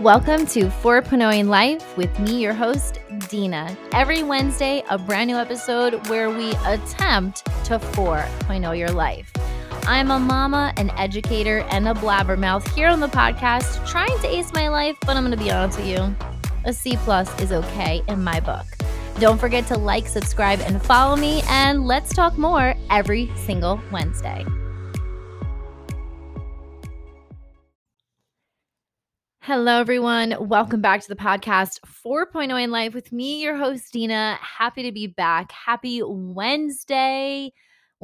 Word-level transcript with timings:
Welcome 0.00 0.46
to 0.48 0.66
4.0 0.66 1.38
in 1.38 1.48
Life 1.48 1.96
with 1.96 2.16
me, 2.20 2.40
your 2.40 2.52
host, 2.52 3.00
Deana. 3.28 3.76
Every 3.92 4.22
Wednesday, 4.22 4.84
a 4.90 4.98
brand 4.98 5.28
new 5.28 5.36
episode 5.36 6.06
where 6.08 6.30
we 6.30 6.50
attempt 6.66 7.44
to 7.64 7.78
4.0 7.78 8.78
your 8.78 8.90
life. 8.90 9.32
I'm 9.86 10.10
a 10.10 10.18
mama, 10.18 10.72
an 10.76 10.90
educator, 10.90 11.60
and 11.70 11.88
a 11.88 11.94
blabbermouth 11.94 12.68
here 12.74 12.88
on 12.88 13.00
the 13.00 13.08
podcast, 13.08 13.84
trying 13.88 14.16
to 14.20 14.28
ace 14.28 14.52
my 14.52 14.68
life, 14.68 14.96
but 15.00 15.16
I'm 15.16 15.24
going 15.24 15.36
to 15.36 15.42
be 15.42 15.50
honest 15.50 15.78
with 15.78 15.88
you. 15.88 16.14
A 16.64 16.72
C 16.72 16.96
plus 16.98 17.40
is 17.40 17.50
okay 17.50 18.02
in 18.08 18.22
my 18.22 18.40
book. 18.40 18.73
Don't 19.18 19.38
forget 19.38 19.66
to 19.68 19.78
like, 19.78 20.08
subscribe, 20.08 20.60
and 20.60 20.82
follow 20.82 21.16
me, 21.16 21.42
and 21.48 21.86
let's 21.86 22.12
talk 22.12 22.36
more 22.36 22.74
every 22.90 23.30
single 23.36 23.80
Wednesday. 23.92 24.44
Hello, 29.40 29.78
everyone. 29.78 30.34
Welcome 30.40 30.80
back 30.80 31.02
to 31.02 31.08
the 31.08 31.16
podcast 31.16 31.80
4.0 32.04 32.64
in 32.64 32.70
Life 32.70 32.94
with 32.94 33.12
me, 33.12 33.42
your 33.42 33.56
host, 33.56 33.92
Deana. 33.92 34.38
Happy 34.40 34.82
to 34.84 34.90
be 34.90 35.06
back. 35.06 35.52
Happy 35.52 36.00
Wednesday. 36.02 37.52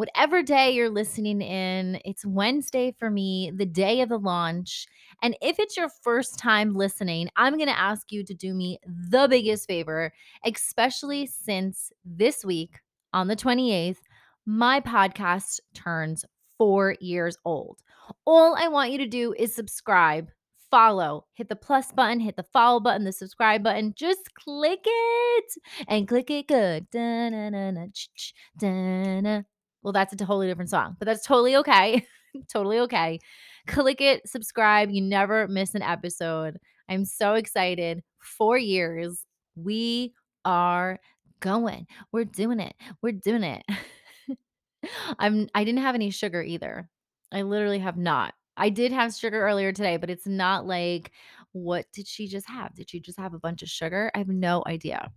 Whatever 0.01 0.43
day 0.43 0.71
you're 0.71 0.89
listening 0.89 1.43
in, 1.43 2.01
it's 2.07 2.25
Wednesday 2.25 2.97
for 2.99 3.11
me, 3.11 3.53
the 3.55 3.67
day 3.67 4.01
of 4.01 4.09
the 4.09 4.17
launch. 4.17 4.87
And 5.23 5.37
if 5.43 5.59
it's 5.59 5.77
your 5.77 5.91
first 5.91 6.39
time 6.39 6.75
listening, 6.75 7.29
I'm 7.37 7.59
going 7.59 7.69
to 7.69 7.79
ask 7.79 8.11
you 8.11 8.25
to 8.25 8.33
do 8.33 8.55
me 8.55 8.79
the 8.87 9.29
biggest 9.29 9.69
favor, 9.69 10.11
especially 10.43 11.27
since 11.27 11.93
this 12.03 12.47
week 12.47 12.79
on 13.13 13.29
the 13.29 13.37
28th, 13.37 13.99
my 14.47 14.81
podcast 14.81 15.61
turns 15.75 16.25
four 16.57 16.97
years 16.99 17.37
old. 17.45 17.83
All 18.25 18.57
I 18.59 18.69
want 18.69 18.93
you 18.93 18.99
to 18.99 19.07
do 19.07 19.35
is 19.39 19.55
subscribe 19.55 20.31
follow. 20.71 21.27
Hit 21.35 21.51
the 21.51 21.57
plus 21.57 21.93
button, 21.93 22.21
hit 22.21 22.37
the 22.37 22.47
follow 22.55 22.81
button, 22.81 23.05
the 23.05 23.13
subscribe 23.13 23.63
button. 23.63 23.93
Just 23.95 24.35
click 24.35 24.81
it 24.83 25.53
and 25.89 26.09
click 26.09 26.31
it 26.31 26.49
good. 26.49 26.87
Well, 29.83 29.93
that's 29.93 30.13
a 30.13 30.17
totally 30.17 30.47
different 30.47 30.71
song, 30.71 30.97
but 30.99 31.07
that's 31.07 31.27
totally 31.27 31.57
okay. 31.57 32.07
totally 32.49 32.79
okay. 32.81 33.19
Click 33.67 34.01
it, 34.01 34.29
subscribe. 34.29 34.91
You 34.91 35.03
never 35.03 35.49
miss 35.49 35.75
an 35.75 35.83
episode. 35.83 36.59
I'm 36.89 37.05
so 37.05 37.35
excited. 37.35 38.03
Four 38.19 38.59
years. 38.59 39.25
We 39.57 40.15
are 40.45 40.99
going. 41.41 41.87
We're 42.13 42.25
doing 42.25 42.61
it. 42.61 42.75
We're 43.03 43.13
doing 43.13 43.43
it. 43.43 43.63
I'm 45.19 45.49
I 45.55 45.65
didn't 45.65 45.83
have 45.83 45.95
any 45.95 46.11
sugar 46.11 46.43
either. 46.43 46.89
I 47.33 47.43
literally 47.43 47.79
have 47.79 47.97
not. 47.97 48.35
I 48.57 48.69
did 48.69 48.93
have 48.93 49.15
sugar 49.15 49.41
earlier 49.41 49.73
today, 49.73 49.97
but 49.97 50.11
it's 50.11 50.27
not 50.27 50.67
like, 50.67 51.13
what 51.53 51.87
did 51.93 52.07
she 52.07 52.27
just 52.27 52.49
have? 52.49 52.75
Did 52.75 52.91
she 52.91 53.01
just 53.01 53.19
have 53.19 53.35
a 53.35 53.39
bunch 53.39 53.63
of 53.63 53.69
sugar? 53.69 54.11
I 54.15 54.19
have 54.19 54.29
no 54.29 54.63
idea. 54.67 55.11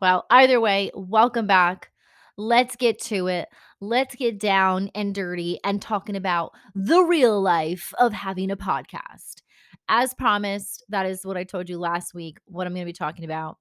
Well, 0.00 0.24
either 0.30 0.60
way, 0.60 0.90
welcome 0.94 1.46
back. 1.46 1.90
Let's 2.36 2.76
get 2.76 3.00
to 3.02 3.26
it. 3.26 3.48
Let's 3.80 4.14
get 4.14 4.38
down 4.38 4.90
and 4.94 5.14
dirty 5.14 5.58
and 5.64 5.80
talking 5.80 6.16
about 6.16 6.52
the 6.74 7.02
real 7.02 7.40
life 7.40 7.92
of 7.98 8.12
having 8.12 8.50
a 8.50 8.56
podcast. 8.56 9.42
As 9.88 10.14
promised, 10.14 10.84
that 10.88 11.06
is 11.06 11.24
what 11.24 11.36
I 11.36 11.44
told 11.44 11.68
you 11.68 11.78
last 11.78 12.14
week, 12.14 12.38
what 12.46 12.66
I'm 12.66 12.74
going 12.74 12.86
to 12.86 12.92
be 12.92 12.92
talking 12.92 13.24
about. 13.24 13.58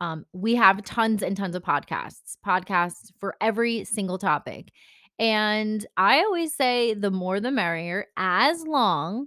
Um, 0.00 0.26
we 0.32 0.54
have 0.54 0.84
tons 0.84 1.22
and 1.22 1.36
tons 1.36 1.56
of 1.56 1.62
podcasts, 1.62 2.36
podcasts 2.46 3.10
for 3.20 3.34
every 3.40 3.84
single 3.84 4.18
topic. 4.18 4.70
And 5.18 5.84
I 5.96 6.20
always 6.20 6.54
say 6.54 6.94
the 6.94 7.10
more 7.10 7.40
the 7.40 7.50
merrier, 7.50 8.06
as 8.16 8.64
long, 8.64 9.26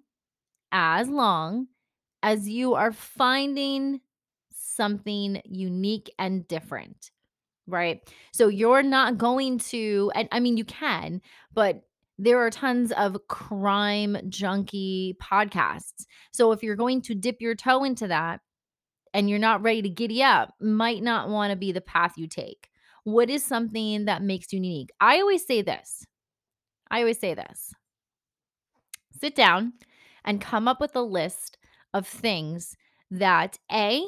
as 0.72 1.10
long 1.10 1.68
as 2.24 2.48
you 2.48 2.76
are 2.76 2.94
finding 2.94 4.00
something 4.54 5.42
unique 5.46 6.10
and 6.18 6.48
different, 6.48 7.12
right? 7.72 8.02
So 8.32 8.48
you're 8.48 8.84
not 8.84 9.18
going 9.18 9.60
to, 9.60 10.12
and 10.16 10.28
I 10.32 10.40
mean, 10.40 10.58
you 10.58 10.66
can, 10.66 11.22
but 11.54 11.84
there 12.18 12.40
are 12.40 12.52
tons 12.52 12.92
of 12.92 13.18
crime 13.28 14.18
junkie 14.30 15.18
podcasts. 15.22 16.06
So 16.32 16.52
if 16.52 16.62
you're 16.62 16.76
going 16.76 17.02
to 17.04 17.16
dip 17.16 17.42
your 17.42 17.56
toe 17.56 17.84
into 17.84 18.08
that 18.10 18.42
and 19.14 19.30
you're 19.30 19.40
not 19.40 19.64
ready 19.64 19.82
to 19.82 19.90
giddy 19.90 20.22
up, 20.22 20.54
might 20.62 21.02
not 21.02 21.30
want 21.30 21.52
to 21.52 21.58
be 21.58 21.72
the 21.72 21.82
path 21.82 22.14
you 22.18 22.28
take. 22.28 22.70
What 23.04 23.32
is 23.32 23.44
something 23.44 24.06
that 24.06 24.22
makes 24.22 24.54
you 24.54 24.58
unique? 24.58 24.92
I 25.00 25.20
always 25.20 25.46
say 25.46 25.64
this. 25.64 26.06
I 26.92 27.00
always 27.00 27.20
say 27.20 27.34
this. 27.34 27.74
Sit 29.20 29.34
down 29.34 29.74
and 30.24 30.40
come 30.40 30.68
up 30.68 30.80
with 30.80 30.96
a 30.96 31.02
list 31.02 31.58
of 31.94 32.08
things 32.08 32.76
that 33.10 33.58
A, 33.72 34.06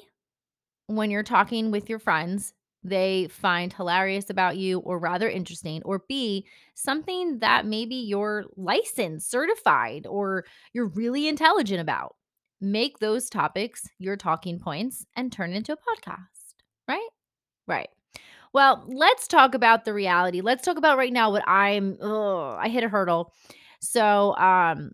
when 0.88 1.10
you're 1.10 1.24
talking 1.24 1.72
with 1.72 1.90
your 1.90 2.00
friends, 2.00 2.54
they 2.84 3.28
find 3.30 3.74
hilarious 3.74 4.30
about 4.30 4.58
you 4.58 4.80
or 4.80 5.00
rather 5.00 5.30
interesting, 5.30 5.82
or 5.86 6.04
B, 6.10 6.46
something 6.76 7.40
that 7.40 7.66
maybe 7.66 7.96
you're 7.96 8.46
licensed, 8.58 9.30
certified, 9.32 10.06
or 10.08 10.46
you're 10.74 10.88
really 10.88 11.28
intelligent 11.28 11.82
about. 11.82 12.16
Make 12.62 13.00
those 13.00 13.30
topics 13.30 13.88
your 14.00 14.18
talking 14.18 14.60
points 14.60 15.06
and 15.16 15.32
turn 15.32 15.54
it 15.54 15.58
into 15.58 15.74
a 15.74 15.78
podcast, 15.78 16.56
right? 16.88 17.10
Right. 17.68 17.90
Well, 18.54 18.86
let's 18.88 19.28
talk 19.28 19.56
about 19.56 19.86
the 19.86 19.94
reality. 19.94 20.42
Let's 20.42 20.64
talk 20.66 20.78
about 20.78 20.98
right 20.98 21.14
now 21.14 21.32
what 21.32 21.48
I'm 21.48 21.98
ugh, 22.02 22.58
I 22.60 22.70
hit 22.70 22.84
a 22.84 22.90
hurdle. 22.90 23.34
So, 23.82 24.36
um 24.38 24.92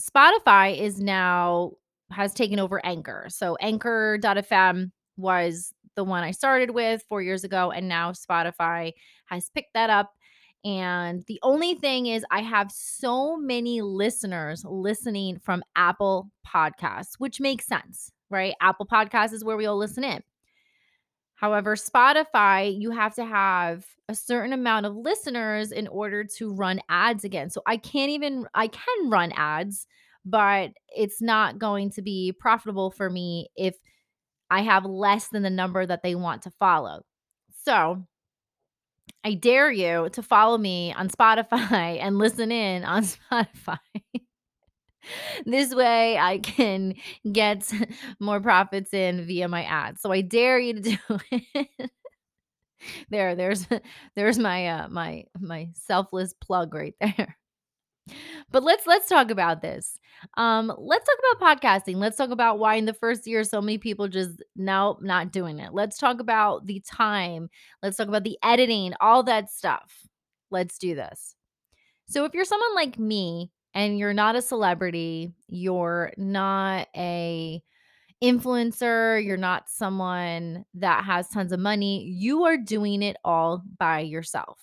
Spotify 0.00 0.78
is 0.78 1.00
now 1.00 1.72
has 2.12 2.34
taken 2.34 2.60
over 2.60 2.84
Anchor. 2.86 3.26
So 3.30 3.56
Anchor.fm 3.60 4.92
was 5.18 5.73
the 5.94 6.04
one 6.04 6.22
I 6.24 6.30
started 6.30 6.70
with 6.70 7.04
4 7.08 7.22
years 7.22 7.44
ago 7.44 7.70
and 7.70 7.88
now 7.88 8.12
Spotify 8.12 8.92
has 9.26 9.50
picked 9.50 9.74
that 9.74 9.90
up 9.90 10.12
and 10.64 11.22
the 11.26 11.38
only 11.42 11.74
thing 11.74 12.06
is, 12.06 12.24
I 12.30 12.40
have 12.40 12.72
so 12.72 13.36
many 13.36 13.82
listeners 13.82 14.64
listening 14.66 15.38
from 15.38 15.62
Apple 15.76 16.30
Podcasts, 16.46 17.16
which 17.18 17.38
makes 17.38 17.66
sense, 17.66 18.10
right? 18.30 18.54
Apple 18.62 18.86
Podcasts 18.86 19.34
is 19.34 19.44
where 19.44 19.58
we 19.58 19.66
all 19.66 19.76
listen 19.76 20.04
in. 20.04 20.22
However, 21.34 21.76
Spotify, 21.76 22.74
you 22.80 22.92
have 22.92 23.14
to 23.16 23.26
have 23.26 23.84
a 24.08 24.14
certain 24.14 24.54
amount 24.54 24.86
of 24.86 24.96
listeners 24.96 25.70
in 25.70 25.86
order 25.88 26.24
to 26.38 26.54
run 26.54 26.80
ads 26.88 27.24
again. 27.24 27.50
So 27.50 27.60
I 27.66 27.76
can't 27.76 28.10
even, 28.10 28.46
I 28.54 28.68
can 28.68 29.10
run 29.10 29.32
ads, 29.32 29.86
but 30.24 30.72
it's 30.96 31.20
not 31.20 31.58
going 31.58 31.90
to 31.90 32.02
be 32.02 32.32
profitable 32.32 32.90
for 32.90 33.10
me 33.10 33.48
if 33.54 33.76
I 34.50 34.62
have 34.62 34.84
less 34.84 35.28
than 35.28 35.42
the 35.42 35.50
number 35.50 35.84
that 35.84 36.02
they 36.02 36.14
want 36.14 36.42
to 36.42 36.50
follow. 36.50 37.04
So 37.64 38.04
I 39.24 39.34
dare 39.34 39.70
you 39.70 40.08
to 40.12 40.22
follow 40.22 40.58
me 40.58 40.92
on 40.92 41.08
Spotify 41.08 41.98
and 42.00 42.18
listen 42.18 42.52
in 42.52 42.84
on 42.84 43.04
Spotify 43.32 43.78
this 45.44 45.74
way 45.74 46.18
I 46.18 46.38
can 46.38 46.94
get 47.30 47.70
more 48.20 48.40
profits 48.40 48.92
in 48.92 49.26
via 49.26 49.48
my 49.48 49.64
ads. 49.64 50.00
So 50.00 50.12
I 50.12 50.20
dare 50.20 50.58
you 50.58 50.74
to 50.74 50.80
do 50.80 50.96
it. 51.30 51.90
there, 53.10 53.34
there's 53.34 53.66
there's 54.16 54.38
my 54.38 54.68
uh 54.68 54.88
my 54.88 55.24
my 55.38 55.68
selfless 55.74 56.34
plug 56.34 56.74
right 56.74 56.94
there. 57.00 57.36
But 58.50 58.62
let's 58.62 58.86
let's 58.86 59.08
talk 59.08 59.30
about 59.30 59.62
this. 59.62 59.98
Um, 60.36 60.72
let's 60.78 61.06
talk 61.06 61.18
about 61.32 61.60
podcasting. 61.60 61.96
Let's 61.96 62.16
talk 62.16 62.30
about 62.30 62.58
why 62.58 62.76
in 62.76 62.84
the 62.84 62.94
first 62.94 63.26
year 63.26 63.44
so 63.44 63.60
many 63.60 63.78
people 63.78 64.08
just 64.08 64.42
no, 64.56 64.98
not 65.00 65.32
doing 65.32 65.58
it. 65.58 65.72
Let's 65.72 65.98
talk 65.98 66.20
about 66.20 66.66
the 66.66 66.80
time. 66.80 67.48
Let's 67.82 67.96
talk 67.96 68.08
about 68.08 68.24
the 68.24 68.38
editing, 68.42 68.94
all 69.00 69.22
that 69.24 69.50
stuff. 69.50 70.06
Let's 70.50 70.78
do 70.78 70.94
this. 70.94 71.34
So 72.06 72.24
if 72.24 72.34
you're 72.34 72.44
someone 72.44 72.74
like 72.74 72.98
me 72.98 73.50
and 73.74 73.98
you're 73.98 74.14
not 74.14 74.36
a 74.36 74.42
celebrity, 74.42 75.32
you're 75.48 76.12
not 76.16 76.88
a 76.96 77.62
influencer, 78.22 79.24
you're 79.24 79.36
not 79.36 79.68
someone 79.68 80.64
that 80.74 81.04
has 81.04 81.28
tons 81.28 81.52
of 81.52 81.60
money, 81.60 82.04
you 82.04 82.44
are 82.44 82.56
doing 82.56 83.02
it 83.02 83.16
all 83.24 83.62
by 83.78 84.00
yourself. 84.00 84.60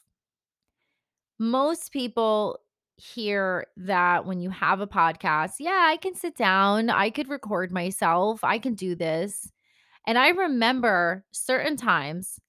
Most 1.39 1.91
people 1.91 2.59
hear 3.01 3.67
that 3.77 4.25
when 4.25 4.39
you 4.41 4.49
have 4.51 4.79
a 4.81 4.87
podcast, 4.87 5.53
yeah, 5.59 5.87
I 5.89 5.97
can 5.97 6.15
sit 6.15 6.37
down, 6.37 6.89
I 6.89 7.09
could 7.09 7.29
record 7.29 7.71
myself, 7.71 8.43
I 8.43 8.59
can 8.59 8.75
do 8.75 8.95
this. 8.95 9.51
And 10.07 10.17
I 10.17 10.29
remember 10.29 11.25
certain 11.31 11.77
times, 11.77 12.39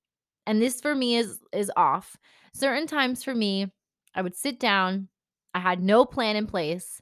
and 0.46 0.60
this 0.62 0.80
for 0.80 0.94
me 0.94 1.16
is 1.16 1.40
is 1.52 1.70
off. 1.76 2.16
Certain 2.54 2.86
times 2.86 3.24
for 3.24 3.34
me, 3.34 3.72
I 4.14 4.22
would 4.22 4.36
sit 4.36 4.60
down, 4.60 5.08
I 5.54 5.60
had 5.60 5.82
no 5.82 6.04
plan 6.04 6.36
in 6.36 6.46
place. 6.46 7.00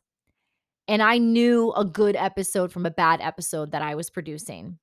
And 0.88 1.02
I 1.02 1.18
knew 1.18 1.72
a 1.72 1.84
good 1.84 2.16
episode 2.16 2.72
from 2.72 2.86
a 2.86 2.90
bad 2.90 3.20
episode 3.20 3.72
that 3.72 3.82
I 3.82 3.94
was 3.94 4.10
producing. 4.10 4.78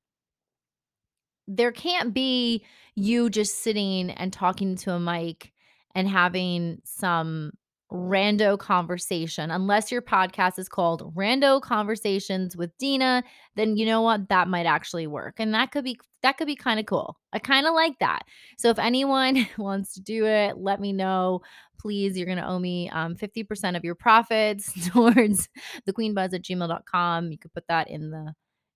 there 1.48 1.72
can't 1.72 2.14
be 2.14 2.66
you 2.96 3.30
just 3.30 3.62
sitting 3.64 4.12
and 4.12 4.34
talking 4.34 4.76
to 4.76 4.94
a 4.94 5.00
mic 5.00 5.54
and 5.96 6.08
having 6.08 6.82
some 6.84 7.52
rando 7.92 8.58
conversation 8.58 9.50
unless 9.50 9.92
your 9.92 10.02
podcast 10.02 10.60
is 10.60 10.68
called 10.68 11.16
Rando 11.16 11.62
Conversations 11.62 12.58
with 12.58 12.78
Deana 12.78 13.24
then 13.56 13.78
you 13.78 13.86
know 13.86 14.02
what 14.02 14.28
that 14.28 14.50
might 14.50 14.66
actually 14.66 15.08
work 15.08 15.36
and 15.40 15.54
that 15.54 15.72
could 15.72 15.86
be 15.86 15.98
that 16.24 16.38
could 16.38 16.48
be 16.48 16.56
kind 16.56 16.80
of 16.80 16.86
cool. 16.86 17.18
I 17.34 17.40
kind 17.40 17.68
of 17.68 17.74
like 17.74 18.00
that. 18.00 18.24
So 18.58 18.70
if 18.70 18.80
anyone 18.80 19.48
wants 19.58 19.94
to 19.94 20.02
do 20.02 20.26
it, 20.26 20.58
let 20.58 20.80
me 20.80 20.94
know. 20.94 21.42
Please, 21.80 22.18
you're 22.18 22.26
going 22.26 22.40
to 22.40 22.48
owe 22.48 22.60
me 22.60 22.90
um, 22.90 23.16
50% 23.16 23.78
of 23.78 23.84
your 23.84 23.96
profits 23.96 24.74
towards 24.90 25.48
thequeenbuzz 25.88 26.34
at 26.34 26.42
gmail.com. 26.42 27.32
You 27.32 27.38
could 27.38 27.54
put 27.54 27.68
that 27.68 27.90
in 27.90 28.12
the 28.12 28.34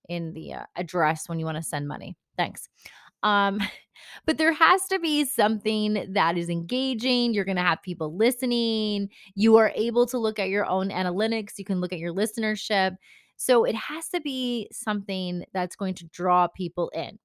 in 0.10 0.34
the 0.34 0.54
uh, 0.54 0.64
address 0.76 1.30
when 1.30 1.40
you 1.40 1.46
want 1.46 1.58
to 1.58 1.64
send 1.64 1.88
money. 1.88 2.18
Thanks. 2.38 2.68
Um, 3.24 3.60
but 4.26 4.38
there 4.38 4.54
has 4.54 4.86
to 4.88 5.00
be 5.00 5.26
something 5.26 6.06
that 6.14 6.38
is 6.38 6.50
engaging. 6.50 7.34
You're 7.34 7.46
going 7.46 7.58
to 7.58 7.64
have 7.64 7.82
people 7.82 8.16
listening. 8.16 9.10
You 9.36 9.58
are 9.58 9.72
able 9.76 10.06
to 10.08 10.18
look 10.18 10.40
at 10.40 10.50
your 10.50 10.66
own 10.66 10.90
analytics. 10.90 11.58
You 11.58 11.66
can 11.66 11.80
look 11.80 11.94
at 11.94 12.00
your 12.00 12.14
listenership. 12.14 12.96
So 13.38 13.64
it 13.64 13.76
has 13.76 14.10
to 14.10 14.22
be 14.22 14.70
something 14.72 15.44
that's 15.54 15.76
going 15.76 15.96
to 15.96 16.08
draw 16.08 16.48
people 16.48 16.90
in. 16.94 17.18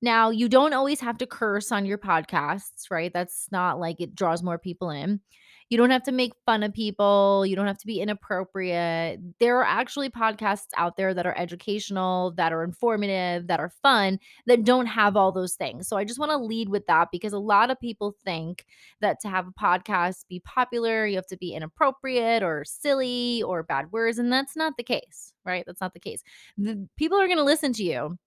Now, 0.00 0.30
you 0.30 0.48
don't 0.48 0.74
always 0.74 1.00
have 1.00 1.18
to 1.18 1.26
curse 1.26 1.72
on 1.72 1.84
your 1.84 1.98
podcasts, 1.98 2.90
right? 2.90 3.12
That's 3.12 3.48
not 3.50 3.80
like 3.80 4.00
it 4.00 4.14
draws 4.14 4.42
more 4.42 4.58
people 4.58 4.90
in. 4.90 5.20
You 5.70 5.76
don't 5.76 5.90
have 5.90 6.02
to 6.04 6.12
make 6.12 6.32
fun 6.46 6.62
of 6.62 6.72
people. 6.72 7.44
You 7.46 7.54
don't 7.54 7.66
have 7.66 7.78
to 7.78 7.86
be 7.86 8.00
inappropriate. 8.00 9.20
There 9.38 9.58
are 9.58 9.64
actually 9.64 10.08
podcasts 10.08 10.68
out 10.76 10.96
there 10.96 11.12
that 11.12 11.26
are 11.26 11.36
educational, 11.36 12.32
that 12.36 12.52
are 12.52 12.62
informative, 12.62 13.46
that 13.48 13.60
are 13.60 13.72
fun, 13.82 14.18
that 14.46 14.64
don't 14.64 14.86
have 14.86 15.16
all 15.16 15.30
those 15.30 15.54
things. 15.54 15.86
So 15.86 15.96
I 15.96 16.04
just 16.04 16.18
want 16.18 16.30
to 16.30 16.38
lead 16.38 16.70
with 16.70 16.86
that 16.86 17.08
because 17.12 17.34
a 17.34 17.38
lot 17.38 17.70
of 17.70 17.78
people 17.78 18.16
think 18.24 18.64
that 19.00 19.20
to 19.20 19.28
have 19.28 19.46
a 19.46 19.52
podcast 19.52 20.26
be 20.28 20.40
popular, 20.40 21.06
you 21.06 21.16
have 21.16 21.26
to 21.26 21.36
be 21.36 21.52
inappropriate 21.52 22.42
or 22.42 22.64
silly 22.64 23.42
or 23.42 23.62
bad 23.62 23.92
words. 23.92 24.18
And 24.18 24.32
that's 24.32 24.56
not 24.56 24.76
the 24.78 24.82
case, 24.82 25.32
right? 25.44 25.64
That's 25.66 25.80
not 25.80 25.92
the 25.92 26.00
case. 26.00 26.22
The, 26.56 26.88
people 26.96 27.20
are 27.20 27.26
going 27.26 27.38
to 27.38 27.44
listen 27.44 27.74
to 27.74 27.84
you 27.84 28.18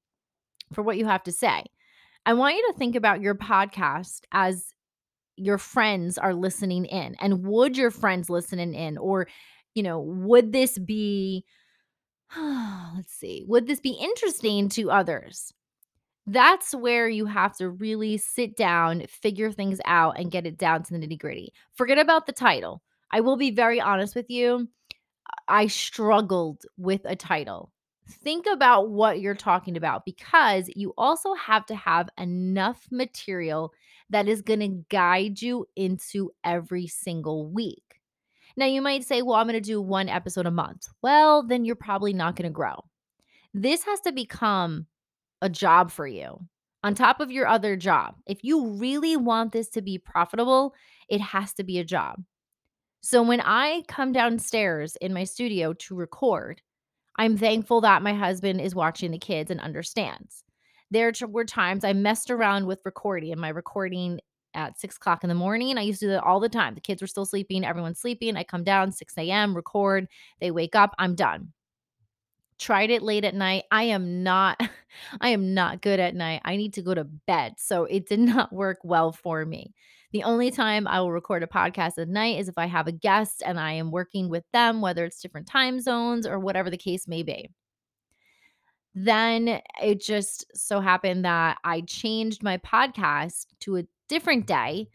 for 0.74 0.84
what 0.84 0.98
you 0.98 1.06
have 1.06 1.24
to 1.24 1.32
say. 1.32 1.66
I 2.26 2.34
want 2.34 2.56
you 2.56 2.68
to 2.68 2.78
think 2.78 2.96
about 2.96 3.22
your 3.22 3.34
podcast 3.34 4.22
as 4.32 4.76
your 5.42 5.58
friends 5.58 6.18
are 6.18 6.34
listening 6.34 6.86
in. 6.86 7.16
And 7.20 7.44
would 7.44 7.78
your 7.78 7.92
friends 7.92 8.30
listening 8.30 8.74
in? 8.74 8.98
Or, 8.98 9.28
you 9.74 9.84
know, 9.84 10.00
would 10.00 10.52
this 10.52 10.78
be, 10.78 11.46
let's 12.38 13.14
see, 13.14 13.44
would 13.48 13.68
this 13.68 13.80
be 13.80 13.98
interesting 14.00 14.70
to 14.70 14.92
others? 14.92 15.54
That's 16.28 16.76
where 16.76 17.10
you 17.10 17.26
have 17.26 17.58
to 17.58 17.70
really 17.70 18.18
sit 18.18 18.56
down, 18.56 19.06
figure 19.08 19.52
things 19.52 19.82
out, 19.86 20.20
and 20.20 20.32
get 20.32 20.46
it 20.46 20.58
down 20.58 20.84
to 20.84 20.94
the 20.94 21.00
nitty 21.00 21.20
gritty. 21.20 21.52
Forget 21.74 21.98
about 21.98 22.28
the 22.28 22.32
title. 22.32 22.82
I 23.10 23.22
will 23.22 23.38
be 23.38 23.52
very 23.52 23.82
honest 23.82 24.16
with 24.16 24.30
you. 24.30 24.70
I 25.48 25.68
struggled 25.68 26.64
with 26.78 27.02
a 27.06 27.16
title 27.16 27.72
think 28.12 28.46
about 28.52 28.90
what 28.90 29.20
you're 29.20 29.36
talking 29.36 29.78
about 29.78 30.06
because 30.06 30.70
you 30.76 30.94
also 30.98 31.34
have 31.34 31.66
to 31.68 31.76
have 31.76 32.10
enough 32.18 32.88
material 32.92 33.74
that 34.12 34.28
is 34.28 34.42
going 34.42 34.60
to 34.60 34.86
guide 34.90 35.42
you 35.42 35.66
into 35.76 36.32
every 36.44 36.88
single 36.88 37.50
week. 37.50 37.84
Now, 38.56 38.66
you 38.66 38.82
might 38.82 39.06
say, 39.06 39.22
well, 39.22 39.36
I'm 39.36 39.48
going 39.48 39.54
to 39.54 39.62
do 39.62 39.82
one 39.82 40.10
episode 40.10 40.46
a 40.46 40.52
month. 40.52 40.88
Well, 41.02 41.44
then 41.44 41.66
you're 41.66 41.76
probably 41.76 42.14
not 42.14 42.36
going 42.36 42.50
to 42.50 42.54
grow. 42.54 42.84
This 43.54 43.84
has 43.84 44.00
to 44.02 44.12
become 44.12 44.86
a 45.42 45.50
job 45.50 45.92
for 45.92 46.06
you 46.06 46.40
on 46.84 46.96
top 46.96 47.20
of 47.20 47.32
your 47.32 47.48
other 47.48 47.76
job. 47.76 48.16
If 48.26 48.44
you 48.44 48.68
really 48.68 49.16
want 49.16 49.52
this 49.52 49.70
to 49.70 49.82
be 49.82 49.98
profitable, 49.98 50.74
it 51.10 51.22
has 51.22 51.54
to 51.54 51.64
be 51.64 51.80
a 51.80 51.84
job. 51.84 52.22
So 53.02 53.24
when 53.24 53.42
I 53.42 53.84
come 53.88 54.12
downstairs 54.12 54.96
in 54.98 55.14
my 55.14 55.24
studio 55.24 55.74
to 55.74 55.96
record, 55.96 56.62
I'm 57.16 57.38
thankful 57.38 57.82
that 57.82 58.04
my 58.04 58.14
husband 58.14 58.62
is 58.62 58.76
watching 58.76 59.12
the 59.12 59.18
kids 59.18 59.52
and 59.52 59.60
understands. 59.60 60.44
There 60.92 61.12
were 61.28 61.46
times 61.46 61.84
I 61.84 61.94
messed 61.94 62.30
around 62.30 62.68
with 62.68 62.82
recording, 62.86 63.32
and 63.32 63.42
my 63.42 63.50
recording 63.50 64.20
at 64.54 64.80
six 64.80 64.98
o'clock 64.98 65.24
in 65.24 65.30
the 65.30 65.36
morning. 65.36 65.78
I 65.78 65.82
used 65.82 66.00
to 66.02 66.08
do 66.08 66.12
that 66.12 66.24
all 66.24 66.40
the 66.40 66.50
time. 66.50 66.76
The 66.76 66.82
kids 66.82 67.02
were 67.02 67.08
still 67.08 67.26
sleeping, 67.26 67.66
everyone's 67.66 68.00
sleeping. 68.00 68.36
I 68.36 68.44
come 68.44 68.64
down 68.64 68.92
6 68.92 69.18
a.m., 69.18 69.56
record, 69.56 70.08
they 70.40 70.52
wake 70.52 70.76
up, 70.76 70.94
I'm 71.00 71.16
done. 71.16 71.54
Tried 72.60 72.92
it 72.92 73.02
late 73.02 73.26
at 73.26 73.34
night. 73.34 73.64
I 73.72 73.84
am 73.84 74.24
not, 74.24 74.62
I 75.22 75.30
am 75.30 75.54
not 75.54 75.82
good 75.82 76.00
at 76.00 76.16
night. 76.16 76.42
I 76.46 76.58
need 76.58 76.74
to 76.74 76.82
go 76.82 76.94
to 76.94 77.04
bed. 77.04 77.54
So 77.58 77.86
it 77.86 78.08
did 78.08 78.20
not 78.20 78.54
work 78.54 78.80
well 78.84 79.12
for 79.12 79.46
me. 79.46 79.74
The 80.12 80.24
only 80.24 80.52
time 80.52 80.88
I 80.88 81.00
will 81.00 81.12
record 81.12 81.42
a 81.42 81.48
podcast 81.48 81.98
at 81.98 82.10
night 82.10 82.38
is 82.38 82.50
if 82.50 82.58
I 82.58 82.66
have 82.66 82.88
a 82.88 82.92
guest 82.92 83.42
and 83.46 83.58
I 83.58 83.72
am 83.72 83.92
working 83.92 84.28
with 84.28 84.44
them, 84.52 84.82
whether 84.82 85.06
it's 85.06 85.22
different 85.22 85.48
time 85.48 85.80
zones 85.80 86.28
or 86.28 86.38
whatever 86.38 86.70
the 86.70 86.78
case 86.78 87.08
may 87.08 87.24
be. 87.24 87.50
Then 88.94 89.62
it 89.82 90.02
just 90.02 90.46
so 90.54 90.82
happened 90.82 91.26
that 91.26 91.58
I 91.64 91.82
changed 91.82 92.44
my 92.44 92.58
podcast 92.58 93.46
to 93.62 93.78
a 93.78 93.84
different 94.10 94.48
day 94.48 94.90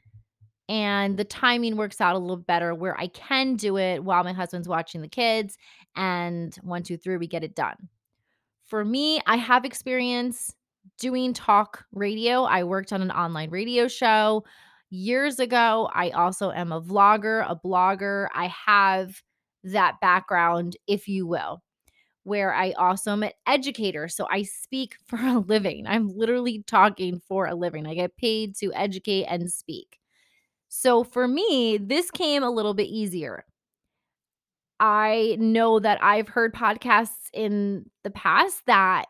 and 0.69 1.16
the 1.16 1.25
timing 1.25 1.76
works 1.76 2.00
out 2.00 2.16
a 2.16 2.19
little 2.19 2.37
better 2.37 2.75
where 2.75 2.98
I 2.98 3.06
can 3.08 3.54
do 3.56 3.76
it 3.78 4.02
while 4.02 4.25
my 4.25 4.32
husband's 4.32 4.69
watching 4.69 5.00
the 5.00 5.08
kids. 5.08 5.56
And 5.94 6.54
one, 6.62 6.82
two, 6.82 6.96
three, 6.96 7.16
we 7.16 7.28
get 7.28 7.44
it 7.44 7.54
done. 7.54 7.76
For 8.66 8.84
me, 8.84 9.20
I 9.26 9.37
have 9.37 9.64
experience 9.64 10.54
doing 10.98 11.32
talk 11.32 11.84
radio. 11.93 12.43
I 12.43 12.64
worked 12.64 12.93
on 12.93 13.00
an 13.00 13.12
online 13.12 13.50
radio 13.50 13.87
show 13.87 14.44
years 14.90 15.38
ago. 15.38 15.88
I 15.94 16.10
also 16.10 16.50
am 16.50 16.72
a 16.72 16.82
vlogger, 16.82 17.48
a 17.48 17.54
blogger. 17.54 18.26
I 18.34 18.52
have 18.66 19.22
that 19.62 20.00
background, 20.00 20.76
if 20.88 21.06
you 21.06 21.26
will, 21.26 21.62
where 22.26 22.52
I 22.52 22.73
also 22.73 23.12
am 23.12 23.23
an 23.23 23.31
educator. 23.46 24.08
So 24.08 24.26
I 24.31 24.43
speak 24.43 24.96
for 25.06 25.19
a 25.19 25.38
living. 25.38 25.87
I'm 25.87 26.08
literally 26.08 26.64
talking 26.67 27.20
for 27.28 27.46
a 27.46 27.55
living. 27.55 27.87
I 27.87 27.94
get 27.94 28.17
paid 28.17 28.56
to 28.56 28.73
educate 28.75 29.25
and 29.26 29.50
speak. 29.50 29.99
So 30.69 31.05
for 31.05 31.28
me, 31.28 31.78
this 31.78 32.11
came 32.11 32.43
a 32.43 32.50
little 32.50 32.75
bit 32.75 32.88
easier. 32.88 33.44
I 34.78 35.37
know 35.40 35.81
that 35.81 36.02
I've 36.02 36.28
heard 36.28 36.55
podcasts 36.55 37.31
in 37.32 37.87
the 38.05 38.11
past 38.11 38.62
that 38.67 39.06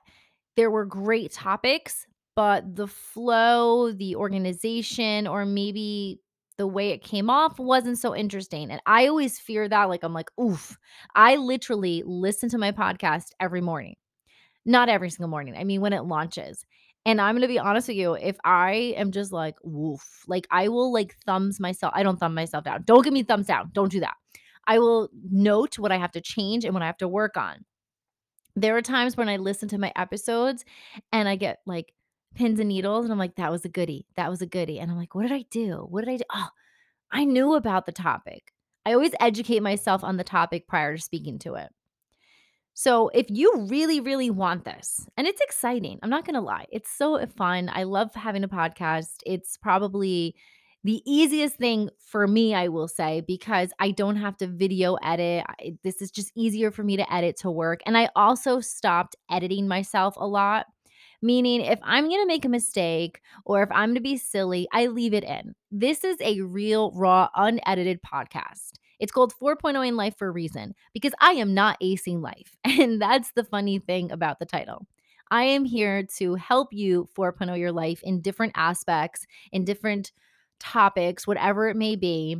there 0.56 0.70
were 0.70 0.84
great 0.84 1.32
topics, 1.32 2.06
but 2.36 2.76
the 2.76 2.86
flow, 2.86 3.90
the 3.92 4.16
organization, 4.16 5.26
or 5.26 5.44
maybe 5.44 6.20
the 6.58 6.66
way 6.66 6.90
it 6.90 7.02
came 7.02 7.28
off 7.28 7.58
wasn't 7.58 7.98
so 7.98 8.14
interesting. 8.14 8.70
And 8.70 8.80
I 8.86 9.06
always 9.06 9.38
fear 9.38 9.68
that. 9.68 9.88
Like, 9.88 10.02
I'm 10.02 10.14
like, 10.14 10.30
oof. 10.40 10.78
I 11.14 11.36
literally 11.36 12.02
listen 12.06 12.48
to 12.50 12.58
my 12.58 12.72
podcast 12.72 13.32
every 13.40 13.60
morning. 13.60 13.96
Not 14.64 14.88
every 14.88 15.10
single 15.10 15.28
morning. 15.28 15.54
I 15.56 15.64
mean, 15.64 15.80
when 15.80 15.92
it 15.92 16.04
launches. 16.04 16.64
And 17.04 17.20
I'm 17.20 17.34
going 17.34 17.42
to 17.42 17.48
be 17.48 17.58
honest 17.58 17.86
with 17.86 17.96
you, 17.98 18.14
if 18.14 18.36
I 18.44 18.94
am 18.96 19.12
just 19.12 19.32
like, 19.32 19.54
woof, 19.62 20.24
like 20.26 20.48
I 20.50 20.68
will 20.68 20.92
like 20.92 21.14
thumbs 21.24 21.60
myself. 21.60 21.92
I 21.94 22.02
don't 22.02 22.18
thumb 22.18 22.34
myself 22.34 22.64
down. 22.64 22.82
Don't 22.84 23.04
give 23.04 23.12
me 23.12 23.22
thumbs 23.22 23.46
down. 23.46 23.70
Don't 23.72 23.92
do 23.92 24.00
that. 24.00 24.14
I 24.66 24.80
will 24.80 25.08
note 25.30 25.78
what 25.78 25.92
I 25.92 25.98
have 25.98 26.10
to 26.12 26.20
change 26.20 26.64
and 26.64 26.74
what 26.74 26.82
I 26.82 26.86
have 26.86 26.96
to 26.98 27.08
work 27.08 27.36
on. 27.36 27.64
There 28.56 28.76
are 28.76 28.82
times 28.82 29.16
when 29.16 29.28
I 29.28 29.36
listen 29.36 29.68
to 29.68 29.78
my 29.78 29.92
episodes 29.94 30.64
and 31.12 31.28
I 31.28 31.36
get 31.36 31.58
like 31.66 31.92
pins 32.36 32.60
and 32.60 32.68
needles. 32.68 33.04
And 33.04 33.12
I'm 33.12 33.18
like, 33.18 33.36
that 33.36 33.50
was 33.50 33.64
a 33.64 33.68
goodie. 33.68 34.06
That 34.16 34.30
was 34.30 34.42
a 34.42 34.46
goodie. 34.46 34.78
And 34.78 34.90
I'm 34.90 34.96
like, 34.96 35.14
what 35.14 35.22
did 35.22 35.32
I 35.32 35.44
do? 35.50 35.86
What 35.88 36.04
did 36.04 36.12
I 36.12 36.16
do? 36.18 36.24
Oh, 36.32 36.48
I 37.10 37.24
knew 37.24 37.54
about 37.54 37.86
the 37.86 37.92
topic. 37.92 38.52
I 38.84 38.92
always 38.92 39.12
educate 39.20 39.62
myself 39.62 40.04
on 40.04 40.16
the 40.16 40.24
topic 40.24 40.68
prior 40.68 40.96
to 40.96 41.02
speaking 41.02 41.38
to 41.40 41.54
it. 41.54 41.70
So, 42.78 43.08
if 43.08 43.26
you 43.30 43.66
really, 43.70 44.00
really 44.00 44.28
want 44.28 44.66
this, 44.66 45.08
and 45.16 45.26
it's 45.26 45.40
exciting, 45.40 45.98
I'm 46.02 46.10
not 46.10 46.26
going 46.26 46.34
to 46.34 46.42
lie, 46.42 46.66
it's 46.70 46.90
so 46.90 47.24
fun. 47.26 47.70
I 47.72 47.84
love 47.84 48.14
having 48.14 48.44
a 48.44 48.48
podcast. 48.48 49.20
It's 49.24 49.56
probably 49.56 50.36
the 50.84 51.02
easiest 51.06 51.56
thing 51.56 51.88
for 51.98 52.28
me, 52.28 52.54
I 52.54 52.68
will 52.68 52.86
say, 52.86 53.22
because 53.26 53.70
I 53.80 53.92
don't 53.92 54.16
have 54.16 54.36
to 54.36 54.46
video 54.46 54.96
edit. 55.02 55.44
I, 55.48 55.78
this 55.82 56.02
is 56.02 56.10
just 56.10 56.30
easier 56.36 56.70
for 56.70 56.84
me 56.84 56.98
to 56.98 57.12
edit 57.12 57.38
to 57.38 57.50
work. 57.50 57.80
And 57.86 57.96
I 57.96 58.10
also 58.14 58.60
stopped 58.60 59.16
editing 59.30 59.66
myself 59.66 60.14
a 60.18 60.26
lot 60.26 60.66
Meaning, 61.26 61.62
if 61.62 61.80
I'm 61.82 62.08
going 62.08 62.22
to 62.22 62.26
make 62.28 62.44
a 62.44 62.48
mistake 62.48 63.20
or 63.44 63.60
if 63.64 63.68
I'm 63.72 63.88
going 63.88 63.94
to 63.96 64.00
be 64.00 64.16
silly, 64.16 64.68
I 64.72 64.86
leave 64.86 65.12
it 65.12 65.24
in. 65.24 65.56
This 65.72 66.04
is 66.04 66.16
a 66.20 66.42
real, 66.42 66.92
raw, 66.92 67.28
unedited 67.34 67.98
podcast. 68.00 68.74
It's 69.00 69.10
called 69.10 69.34
4.0 69.42 69.88
in 69.88 69.96
life 69.96 70.14
for 70.16 70.28
a 70.28 70.30
reason 70.30 70.76
because 70.94 71.14
I 71.20 71.32
am 71.32 71.52
not 71.52 71.80
acing 71.82 72.22
life. 72.22 72.56
And 72.64 73.02
that's 73.02 73.32
the 73.32 73.42
funny 73.42 73.80
thing 73.80 74.12
about 74.12 74.38
the 74.38 74.46
title. 74.46 74.86
I 75.28 75.42
am 75.42 75.64
here 75.64 76.04
to 76.18 76.36
help 76.36 76.72
you 76.72 77.08
4.0 77.18 77.58
your 77.58 77.72
life 77.72 78.02
in 78.04 78.20
different 78.20 78.52
aspects, 78.54 79.26
in 79.50 79.64
different 79.64 80.12
topics, 80.60 81.26
whatever 81.26 81.68
it 81.68 81.76
may 81.76 81.96
be, 81.96 82.36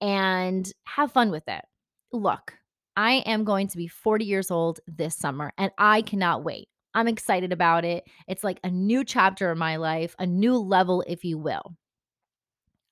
and 0.00 0.68
have 0.82 1.12
fun 1.12 1.30
with 1.30 1.44
it. 1.46 1.64
Look, 2.10 2.54
I 2.96 3.22
am 3.26 3.44
going 3.44 3.68
to 3.68 3.76
be 3.76 3.86
40 3.86 4.24
years 4.24 4.50
old 4.50 4.80
this 4.88 5.14
summer 5.14 5.52
and 5.56 5.70
I 5.78 6.02
cannot 6.02 6.42
wait. 6.42 6.66
I'm 6.94 7.08
excited 7.08 7.52
about 7.52 7.84
it. 7.84 8.04
It's 8.28 8.44
like 8.44 8.60
a 8.62 8.70
new 8.70 9.04
chapter 9.04 9.50
in 9.50 9.58
my 9.58 9.76
life, 9.76 10.14
a 10.18 10.26
new 10.26 10.56
level, 10.56 11.02
if 11.06 11.24
you 11.24 11.38
will. 11.38 11.76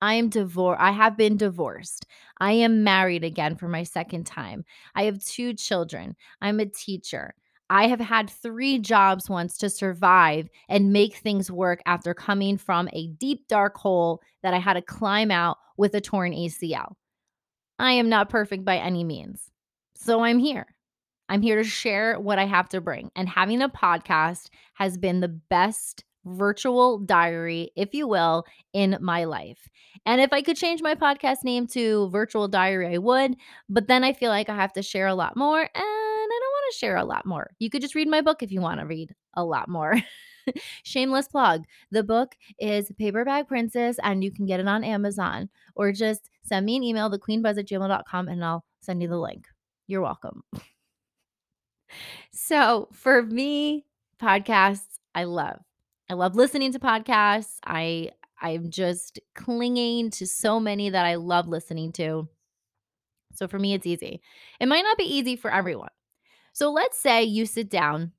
I 0.00 0.14
am 0.14 0.28
divorced. 0.28 0.80
I 0.80 0.90
have 0.90 1.16
been 1.16 1.36
divorced. 1.36 2.06
I 2.40 2.52
am 2.52 2.82
married 2.82 3.22
again 3.22 3.54
for 3.54 3.68
my 3.68 3.84
second 3.84 4.26
time. 4.26 4.64
I 4.96 5.04
have 5.04 5.24
two 5.24 5.54
children. 5.54 6.16
I'm 6.40 6.58
a 6.58 6.66
teacher. 6.66 7.34
I 7.70 7.86
have 7.86 8.00
had 8.00 8.28
three 8.28 8.80
jobs 8.80 9.30
once 9.30 9.56
to 9.58 9.70
survive 9.70 10.48
and 10.68 10.92
make 10.92 11.14
things 11.14 11.50
work 11.50 11.80
after 11.86 12.12
coming 12.12 12.58
from 12.58 12.88
a 12.92 13.06
deep, 13.06 13.46
dark 13.48 13.76
hole 13.76 14.20
that 14.42 14.52
I 14.52 14.58
had 14.58 14.74
to 14.74 14.82
climb 14.82 15.30
out 15.30 15.56
with 15.76 15.94
a 15.94 16.00
torn 16.00 16.32
ACL. 16.32 16.96
I 17.78 17.92
am 17.92 18.08
not 18.08 18.28
perfect 18.28 18.64
by 18.64 18.78
any 18.78 19.04
means. 19.04 19.50
So 19.94 20.22
I'm 20.22 20.38
here. 20.38 20.66
I'm 21.32 21.40
here 21.40 21.56
to 21.56 21.64
share 21.64 22.20
what 22.20 22.38
I 22.38 22.44
have 22.44 22.68
to 22.68 22.82
bring. 22.82 23.10
And 23.16 23.26
having 23.26 23.62
a 23.62 23.68
podcast 23.70 24.50
has 24.74 24.98
been 24.98 25.20
the 25.20 25.28
best 25.28 26.04
virtual 26.26 26.98
diary, 26.98 27.70
if 27.74 27.94
you 27.94 28.06
will, 28.06 28.44
in 28.74 28.98
my 29.00 29.24
life. 29.24 29.66
And 30.04 30.20
if 30.20 30.30
I 30.30 30.42
could 30.42 30.58
change 30.58 30.82
my 30.82 30.94
podcast 30.94 31.38
name 31.42 31.66
to 31.68 32.10
Virtual 32.10 32.48
Diary, 32.48 32.94
I 32.94 32.98
would. 32.98 33.36
But 33.70 33.88
then 33.88 34.04
I 34.04 34.12
feel 34.12 34.28
like 34.28 34.50
I 34.50 34.56
have 34.56 34.74
to 34.74 34.82
share 34.82 35.06
a 35.06 35.14
lot 35.14 35.34
more, 35.34 35.58
and 35.58 35.70
I 35.74 36.38
don't 36.42 36.52
want 36.52 36.72
to 36.72 36.78
share 36.78 36.96
a 36.96 37.04
lot 37.04 37.24
more. 37.24 37.52
You 37.58 37.70
could 37.70 37.80
just 37.80 37.94
read 37.94 38.08
my 38.08 38.20
book 38.20 38.42
if 38.42 38.52
you 38.52 38.60
want 38.60 38.80
to 38.80 38.86
read 38.86 39.14
a 39.32 39.42
lot 39.42 39.70
more. 39.70 39.96
Shameless 40.84 41.28
plug. 41.28 41.62
The 41.90 42.04
book 42.04 42.34
is 42.58 42.92
Paperback 42.98 43.48
Princess, 43.48 43.96
and 44.02 44.22
you 44.22 44.30
can 44.30 44.44
get 44.44 44.60
it 44.60 44.68
on 44.68 44.84
Amazon 44.84 45.48
or 45.74 45.92
just 45.92 46.28
send 46.42 46.66
me 46.66 46.76
an 46.76 46.84
email, 46.84 47.10
thequeenbuzz 47.10 47.58
at 47.58 47.68
gmail.com, 47.68 48.28
and 48.28 48.44
I'll 48.44 48.66
send 48.82 49.00
you 49.00 49.08
the 49.08 49.18
link. 49.18 49.46
You're 49.86 50.02
welcome. 50.02 50.42
so 52.32 52.88
for 52.92 53.22
me, 53.22 53.84
podcasts, 54.20 54.98
I 55.14 55.24
love. 55.24 55.60
I 56.10 56.14
love 56.14 56.34
listening 56.34 56.72
to 56.72 56.78
podcasts. 56.78 57.56
I 57.64 58.10
I'm 58.40 58.70
just 58.70 59.20
clinging 59.34 60.10
to 60.10 60.26
so 60.26 60.58
many 60.58 60.90
that 60.90 61.06
I 61.06 61.14
love 61.14 61.46
listening 61.46 61.92
to. 61.92 62.28
So 63.34 63.46
for 63.46 63.58
me, 63.58 63.72
it's 63.72 63.86
easy. 63.86 64.20
It 64.60 64.66
might 64.66 64.82
not 64.82 64.98
be 64.98 65.04
easy 65.04 65.36
for 65.36 65.50
everyone. 65.52 65.90
So 66.52 66.70
let's 66.72 66.98
say 66.98 67.22
you 67.22 67.46
sit 67.46 67.70
down 67.70 68.12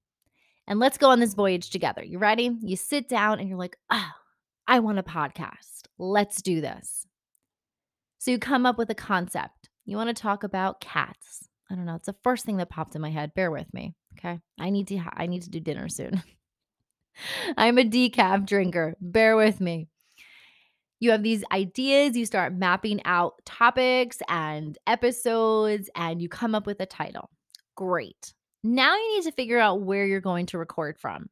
and 0.65 0.80
let's 0.80 0.98
go 0.98 1.10
on 1.10 1.20
this 1.20 1.34
voyage 1.34 1.70
together. 1.70 2.03
You 2.03 2.18
ready? 2.20 2.51
You 2.62 2.75
sit 2.75 3.10
down 3.10 3.39
and 3.39 3.50
you're 3.50 3.58
like, 3.58 3.77
oh, 3.92 4.10
I 4.68 4.80
want 4.80 4.98
a 4.98 5.03
podcast. 5.03 5.84
Let's 5.98 6.42
do 6.42 6.62
this. 6.62 7.06
So 8.18 8.32
you 8.32 8.39
come 8.39 8.65
up 8.65 8.77
with 8.77 8.89
a 8.89 8.96
concept. 8.96 9.70
You 9.86 9.98
want 9.98 10.15
to 10.15 10.20
talk 10.20 10.44
about 10.44 10.80
cats. 10.80 11.50
I 11.70 11.75
don't 11.75 11.86
know. 11.86 11.96
It's 11.96 12.08
the 12.08 12.15
first 12.24 12.46
thing 12.46 12.58
that 12.58 12.70
popped 12.70 12.96
in 12.96 13.01
my 13.01 13.10
head. 13.10 13.34
Bear 13.34 13.51
with 13.51 13.74
me. 13.74 13.96
Okay. 14.17 14.39
I 14.60 14.70
need 14.70 14.88
to 14.89 15.01
I 15.13 15.25
need 15.25 15.43
to 15.43 15.50
do 15.50 15.60
dinner 15.60 15.89
soon. 15.89 16.22
I'm 17.58 17.77
a 17.77 17.84
decaf 17.84 18.46
drinker. 18.46 18.96
Bear 19.00 19.36
with 19.36 19.60
me. 19.60 19.88
You 21.00 21.12
have 21.12 21.24
these 21.24 21.43
ideas, 21.51 22.15
you 22.15 22.25
start 22.25 22.53
mapping 22.53 23.01
out 23.03 23.43
topics 23.46 24.20
and 24.29 24.77
episodes, 24.88 25.89
and 25.96 26.22
you 26.22 26.29
come 26.29 26.55
up 26.55 26.65
with 26.65 26.79
a 26.79 26.86
title. 26.86 27.29
Great. 27.75 28.34
Now 28.63 28.96
you 28.96 29.17
need 29.17 29.25
to 29.25 29.34
figure 29.34 29.60
out 29.60 29.82
where 29.82 30.05
you're 30.05 30.22
going 30.22 30.46
to 30.48 30.58
record 30.58 30.98
from. 30.98 31.29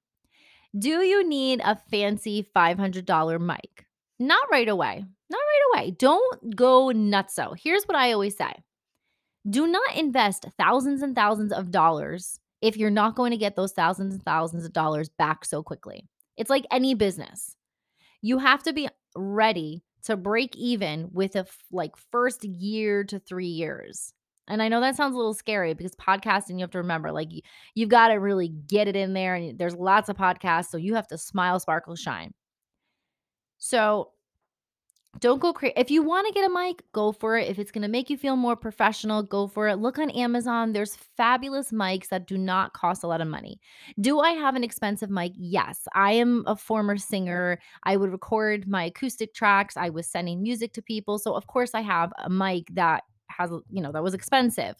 Do 0.77 1.01
you 1.01 1.25
need 1.25 1.61
a 1.63 1.77
fancy 1.89 2.45
$500 2.53 3.39
mic? 3.39 3.85
Not 4.19 4.51
right 4.51 4.67
away. 4.67 5.05
Not 5.29 5.37
right 5.37 5.61
away. 5.73 5.91
Don't 5.91 6.53
go 6.53 6.87
nutso. 6.87 7.55
Here's 7.57 7.85
what 7.85 7.97
I 7.97 8.11
always 8.11 8.35
say 8.35 8.51
do 9.49 9.67
not 9.67 9.95
invest 9.95 10.45
thousands 10.57 11.01
and 11.01 11.15
thousands 11.15 11.51
of 11.51 11.71
dollars 11.71 12.39
if 12.61 12.77
you're 12.77 12.89
not 12.89 13.15
going 13.15 13.31
to 13.31 13.37
get 13.37 13.55
those 13.55 13.71
thousands 13.71 14.13
and 14.13 14.23
thousands 14.23 14.65
of 14.65 14.73
dollars 14.73 15.09
back 15.09 15.45
so 15.45 15.63
quickly. 15.63 16.07
It's 16.37 16.49
like 16.49 16.65
any 16.71 16.93
business. 16.93 17.55
You 18.21 18.37
have 18.37 18.63
to 18.63 18.73
be 18.73 18.87
ready 19.15 19.83
to 20.03 20.15
break 20.15 20.55
even 20.55 21.09
with 21.11 21.35
a 21.35 21.39
f- 21.39 21.63
like 21.71 21.95
first 22.11 22.43
year 22.43 23.03
to 23.05 23.19
3 23.19 23.47
years. 23.47 24.13
And 24.47 24.61
I 24.61 24.67
know 24.67 24.81
that 24.81 24.95
sounds 24.95 25.13
a 25.13 25.17
little 25.17 25.33
scary 25.33 25.73
because 25.73 25.95
podcasting, 25.95 26.55
you 26.55 26.61
have 26.61 26.71
to 26.71 26.79
remember, 26.79 27.11
like, 27.11 27.31
you, 27.31 27.41
you've 27.73 27.89
got 27.89 28.09
to 28.09 28.15
really 28.15 28.49
get 28.49 28.87
it 28.87 28.95
in 28.95 29.13
there. 29.13 29.35
And 29.35 29.57
there's 29.57 29.75
lots 29.75 30.09
of 30.09 30.17
podcasts. 30.17 30.69
So 30.69 30.77
you 30.77 30.95
have 30.95 31.07
to 31.07 31.17
smile, 31.17 31.59
sparkle, 31.59 31.95
shine. 31.95 32.33
So 33.59 34.09
don't 35.19 35.41
go 35.41 35.51
crazy. 35.51 35.73
If 35.75 35.91
you 35.91 36.01
want 36.03 36.25
to 36.27 36.33
get 36.33 36.49
a 36.49 36.53
mic, 36.53 36.83
go 36.93 37.11
for 37.11 37.37
it. 37.37 37.49
If 37.49 37.59
it's 37.59 37.71
going 37.71 37.81
to 37.81 37.89
make 37.89 38.09
you 38.09 38.17
feel 38.17 38.37
more 38.37 38.55
professional, 38.55 39.21
go 39.21 39.45
for 39.45 39.67
it. 39.67 39.75
Look 39.75 39.99
on 39.99 40.09
Amazon. 40.11 40.71
There's 40.71 40.95
fabulous 40.95 41.71
mics 41.71 42.07
that 42.07 42.27
do 42.27 42.37
not 42.37 42.73
cost 42.73 43.03
a 43.03 43.07
lot 43.07 43.19
of 43.19 43.27
money. 43.27 43.59
Do 43.99 44.21
I 44.21 44.31
have 44.31 44.55
an 44.55 44.63
expensive 44.63 45.09
mic? 45.09 45.33
Yes. 45.35 45.85
I 45.93 46.13
am 46.13 46.43
a 46.47 46.55
former 46.55 46.97
singer. 46.97 47.59
I 47.83 47.97
would 47.97 48.11
record 48.11 48.67
my 48.67 48.85
acoustic 48.85 49.33
tracks. 49.33 49.75
I 49.75 49.89
was 49.89 50.07
sending 50.07 50.41
music 50.41 50.71
to 50.73 50.81
people. 50.81 51.19
So, 51.19 51.33
of 51.35 51.45
course, 51.45 51.71
I 51.75 51.81
have 51.81 52.13
a 52.23 52.29
mic 52.29 52.67
that 52.73 53.03
has, 53.29 53.51
you 53.69 53.81
know, 53.81 53.91
that 53.91 54.03
was 54.03 54.13
expensive. 54.13 54.75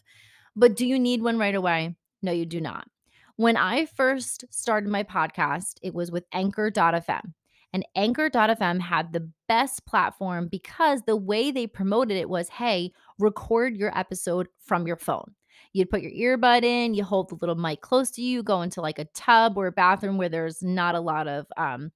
But 0.56 0.76
do 0.76 0.86
you 0.86 0.98
need 0.98 1.22
one 1.22 1.38
right 1.38 1.54
away? 1.54 1.94
No, 2.22 2.32
you 2.32 2.46
do 2.46 2.60
not. 2.60 2.88
When 3.36 3.56
I 3.56 3.86
first 3.86 4.44
started 4.50 4.88
my 4.88 5.02
podcast, 5.02 5.74
it 5.82 5.94
was 5.94 6.10
with 6.10 6.24
Anchor.fm. 6.32 7.32
And 7.72 7.86
Anchor.fm 7.96 8.80
had 8.80 9.12
the 9.12 9.28
best 9.48 9.86
platform 9.86 10.48
because 10.48 11.02
the 11.02 11.16
way 11.16 11.50
they 11.50 11.66
promoted 11.66 12.16
it 12.16 12.28
was 12.28 12.48
hey, 12.48 12.92
record 13.18 13.76
your 13.76 13.96
episode 13.96 14.48
from 14.58 14.86
your 14.86 14.96
phone. 14.96 15.34
You'd 15.72 15.90
put 15.90 16.02
your 16.02 16.38
earbud 16.38 16.64
in, 16.64 16.92
you 16.92 17.02
hold 17.02 17.30
the 17.30 17.36
little 17.36 17.54
mic 17.54 17.80
close 17.80 18.10
to 18.12 18.22
you, 18.22 18.42
go 18.42 18.60
into 18.60 18.82
like 18.82 18.98
a 18.98 19.06
tub 19.14 19.56
or 19.56 19.68
a 19.68 19.72
bathroom 19.72 20.18
where 20.18 20.28
there's 20.28 20.62
not 20.62 20.94
a 20.94 21.00
lot 21.00 21.28
of 21.28 21.46
um, 21.56 21.90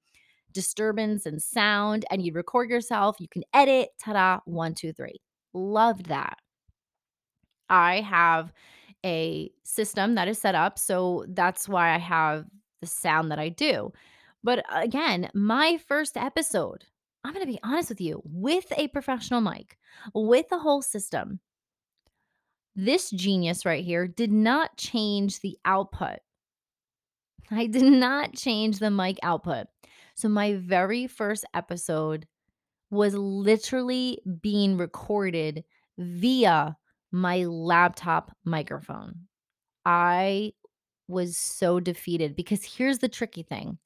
disturbance 0.52 1.26
and 1.26 1.42
sound, 1.42 2.06
and 2.10 2.22
you'd 2.24 2.34
record 2.34 2.70
yourself. 2.70 3.16
You 3.18 3.28
can 3.28 3.42
edit, 3.52 3.90
ta 4.02 4.14
da, 4.14 4.40
one, 4.46 4.74
two, 4.74 4.94
three. 4.94 5.20
Loved 5.52 6.06
that. 6.06 6.38
I 7.68 8.00
have 8.00 8.52
a 9.04 9.50
system 9.64 10.14
that 10.14 10.28
is 10.28 10.38
set 10.38 10.54
up. 10.54 10.78
So 10.78 11.26
that's 11.28 11.68
why 11.68 11.94
I 11.94 11.98
have 11.98 12.46
the 12.80 12.86
sound 12.86 13.30
that 13.30 13.38
I 13.38 13.50
do. 13.50 13.92
But 14.46 14.60
uh, 14.60 14.80
again, 14.80 15.28
my 15.34 15.76
first 15.88 16.16
episode, 16.16 16.84
I'm 17.24 17.34
going 17.34 17.44
to 17.44 17.52
be 17.52 17.58
honest 17.64 17.88
with 17.88 18.00
you, 18.00 18.22
with 18.24 18.72
a 18.76 18.86
professional 18.86 19.40
mic, 19.40 19.76
with 20.14 20.48
the 20.50 20.60
whole 20.60 20.82
system, 20.82 21.40
this 22.76 23.10
genius 23.10 23.66
right 23.66 23.84
here 23.84 24.06
did 24.06 24.30
not 24.30 24.76
change 24.76 25.40
the 25.40 25.58
output. 25.64 26.20
I 27.50 27.66
did 27.66 27.92
not 27.92 28.34
change 28.34 28.78
the 28.78 28.90
mic 28.90 29.18
output. 29.24 29.66
So 30.14 30.28
my 30.28 30.54
very 30.54 31.08
first 31.08 31.44
episode 31.52 32.28
was 32.88 33.14
literally 33.14 34.20
being 34.40 34.76
recorded 34.76 35.64
via 35.98 36.76
my 37.10 37.44
laptop 37.46 38.30
microphone. 38.44 39.26
I 39.84 40.52
was 41.08 41.36
so 41.36 41.80
defeated 41.80 42.36
because 42.36 42.62
here's 42.64 42.98
the 42.98 43.08
tricky 43.08 43.42
thing 43.42 43.78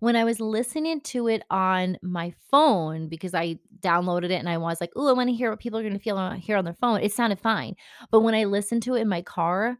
when 0.00 0.16
I 0.16 0.24
was 0.24 0.40
listening 0.40 1.00
to 1.02 1.28
it 1.28 1.42
on 1.50 1.96
my 2.02 2.34
phone 2.50 3.08
because 3.08 3.34
I 3.34 3.58
downloaded 3.80 4.24
it 4.30 4.32
and 4.40 4.48
I 4.48 4.58
was 4.58 4.80
like, 4.80 4.90
"Oh, 4.96 5.08
I 5.08 5.12
want 5.12 5.28
to 5.28 5.34
hear 5.34 5.50
what 5.50 5.60
people 5.60 5.78
are 5.78 5.82
going 5.82 5.94
to 5.94 6.00
feel 6.00 6.30
hear 6.32 6.56
on 6.56 6.64
their 6.64 6.74
phone." 6.74 7.00
It 7.00 7.12
sounded 7.12 7.40
fine, 7.40 7.76
but 8.10 8.20
when 8.20 8.34
I 8.34 8.44
listened 8.44 8.82
to 8.84 8.94
it 8.96 9.02
in 9.02 9.08
my 9.08 9.22
car, 9.22 9.78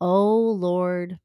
oh 0.00 0.50
lord, 0.52 1.18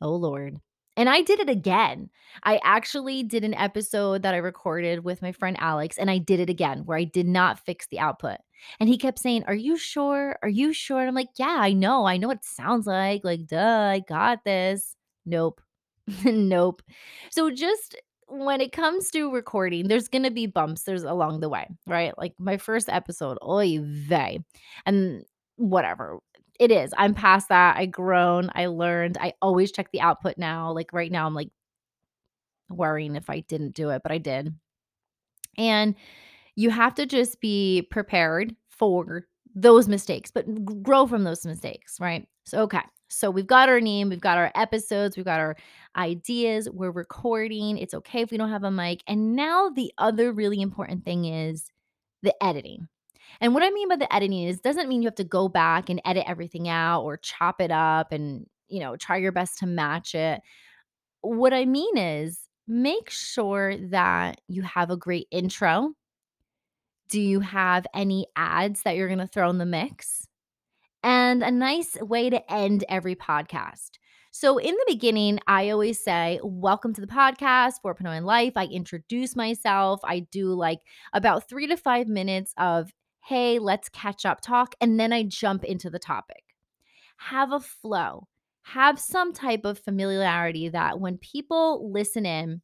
oh 0.00 0.14
lord. 0.14 0.58
And 0.96 1.08
I 1.08 1.22
did 1.22 1.40
it 1.40 1.48
again. 1.48 2.10
I 2.44 2.60
actually 2.64 3.22
did 3.22 3.44
an 3.44 3.54
episode 3.54 4.22
that 4.22 4.34
I 4.34 4.38
recorded 4.38 5.04
with 5.04 5.22
my 5.22 5.32
friend 5.32 5.56
Alex, 5.60 5.96
and 5.98 6.10
I 6.10 6.18
did 6.18 6.40
it 6.40 6.50
again 6.50 6.80
where 6.84 6.98
I 6.98 7.04
did 7.04 7.26
not 7.26 7.60
fix 7.64 7.86
the 7.86 8.00
output. 8.00 8.38
And 8.80 8.88
he 8.88 8.98
kept 8.98 9.18
saying, 9.18 9.44
Are 9.46 9.54
you 9.54 9.76
sure? 9.78 10.36
Are 10.42 10.48
you 10.48 10.72
sure? 10.72 11.00
And 11.00 11.08
I'm 11.08 11.14
like, 11.14 11.30
Yeah, 11.38 11.56
I 11.58 11.72
know. 11.72 12.04
I 12.06 12.16
know 12.18 12.28
what 12.28 12.38
it 12.38 12.44
sounds 12.44 12.86
like. 12.86 13.22
Like, 13.24 13.46
duh, 13.46 13.90
I 13.92 14.00
got 14.00 14.44
this. 14.44 14.96
Nope. 15.24 15.60
nope. 16.24 16.82
So 17.30 17.50
just 17.50 17.96
when 18.28 18.60
it 18.60 18.72
comes 18.72 19.10
to 19.10 19.32
recording, 19.32 19.88
there's 19.88 20.08
gonna 20.08 20.30
be 20.30 20.46
bumps. 20.46 20.84
There's 20.84 21.02
along 21.02 21.40
the 21.40 21.48
way, 21.48 21.66
right? 21.86 22.16
Like 22.18 22.34
my 22.38 22.56
first 22.56 22.88
episode, 22.88 23.38
oy 23.46 23.80
vey, 23.82 24.40
and 24.86 25.24
whatever 25.56 26.18
it 26.58 26.70
is. 26.70 26.92
I'm 26.96 27.14
past 27.14 27.48
that. 27.48 27.76
I 27.76 27.86
grown. 27.86 28.50
I 28.54 28.66
learned. 28.66 29.18
I 29.20 29.34
always 29.42 29.72
check 29.72 29.90
the 29.92 30.00
output 30.00 30.36
now. 30.38 30.72
Like 30.72 30.92
right 30.92 31.10
now, 31.10 31.26
I'm 31.26 31.34
like 31.34 31.50
worrying 32.68 33.16
if 33.16 33.28
I 33.30 33.40
didn't 33.40 33.74
do 33.74 33.90
it, 33.90 34.02
but 34.02 34.12
I 34.12 34.18
did. 34.18 34.54
And 35.58 35.94
you 36.56 36.70
have 36.70 36.94
to 36.94 37.06
just 37.06 37.40
be 37.40 37.88
prepared 37.90 38.54
for 38.68 39.26
those 39.54 39.88
mistakes, 39.88 40.30
but 40.30 40.46
grow 40.82 41.06
from 41.06 41.24
those 41.24 41.44
mistakes, 41.44 41.98
right? 42.00 42.26
So, 42.44 42.62
okay. 42.62 42.82
So 43.10 43.30
we've 43.30 43.46
got 43.46 43.68
our 43.68 43.80
name, 43.80 44.08
we've 44.08 44.20
got 44.20 44.38
our 44.38 44.52
episodes, 44.54 45.16
we've 45.16 45.26
got 45.26 45.40
our 45.40 45.56
ideas, 45.96 46.68
we're 46.70 46.92
recording. 46.92 47.76
It's 47.76 47.94
okay 47.94 48.22
if 48.22 48.30
we 48.30 48.36
don't 48.38 48.50
have 48.50 48.64
a 48.64 48.70
mic. 48.70 49.02
And 49.06 49.34
now 49.34 49.68
the 49.70 49.92
other 49.98 50.32
really 50.32 50.60
important 50.60 51.04
thing 51.04 51.24
is 51.24 51.66
the 52.22 52.34
editing. 52.42 52.88
And 53.40 53.54
what 53.54 53.62
I 53.64 53.70
mean 53.70 53.88
by 53.88 53.96
the 53.96 54.12
editing 54.14 54.44
is 54.44 54.60
doesn't 54.60 54.88
mean 54.88 55.02
you 55.02 55.08
have 55.08 55.14
to 55.16 55.24
go 55.24 55.48
back 55.48 55.88
and 55.90 56.00
edit 56.04 56.24
everything 56.26 56.68
out 56.68 57.02
or 57.02 57.16
chop 57.16 57.60
it 57.60 57.70
up 57.72 58.12
and, 58.12 58.46
you 58.68 58.80
know, 58.80 58.96
try 58.96 59.16
your 59.16 59.32
best 59.32 59.58
to 59.58 59.66
match 59.66 60.14
it. 60.14 60.40
what 61.22 61.52
I 61.54 61.64
mean 61.66 61.96
is 61.98 62.40
make 62.68 63.10
sure 63.10 63.76
that 63.88 64.40
you 64.48 64.62
have 64.62 64.90
a 64.90 64.96
great 64.96 65.28
intro. 65.30 65.92
Do 67.08 67.20
you 67.20 67.40
have 67.40 67.86
any 67.94 68.26
ads 68.36 68.82
that 68.82 68.96
you're 68.96 69.08
going 69.08 69.18
to 69.18 69.26
throw 69.26 69.50
in 69.50 69.58
the 69.58 69.66
mix? 69.66 70.19
And 71.02 71.42
a 71.42 71.50
nice 71.50 71.96
way 72.00 72.28
to 72.28 72.52
end 72.52 72.84
every 72.88 73.16
podcast. 73.16 73.92
So, 74.32 74.58
in 74.58 74.74
the 74.74 74.84
beginning, 74.86 75.40
I 75.46 75.70
always 75.70 76.02
say, 76.02 76.38
Welcome 76.42 76.92
to 76.94 77.00
the 77.00 77.06
podcast, 77.06 77.74
4.0 77.84 78.22
Life. 78.24 78.52
I 78.54 78.66
introduce 78.66 79.34
myself. 79.34 80.00
I 80.04 80.20
do 80.20 80.48
like 80.54 80.80
about 81.12 81.48
three 81.48 81.66
to 81.66 81.76
five 81.76 82.06
minutes 82.06 82.52
of, 82.58 82.92
Hey, 83.24 83.58
let's 83.58 83.88
catch 83.88 84.24
up 84.24 84.40
talk. 84.40 84.74
And 84.80 85.00
then 85.00 85.12
I 85.12 85.24
jump 85.24 85.64
into 85.64 85.90
the 85.90 85.98
topic. 85.98 86.44
Have 87.16 87.52
a 87.52 87.60
flow, 87.60 88.28
have 88.62 89.00
some 89.00 89.32
type 89.32 89.64
of 89.64 89.78
familiarity 89.78 90.68
that 90.68 91.00
when 91.00 91.18
people 91.18 91.90
listen 91.90 92.24
in, 92.24 92.60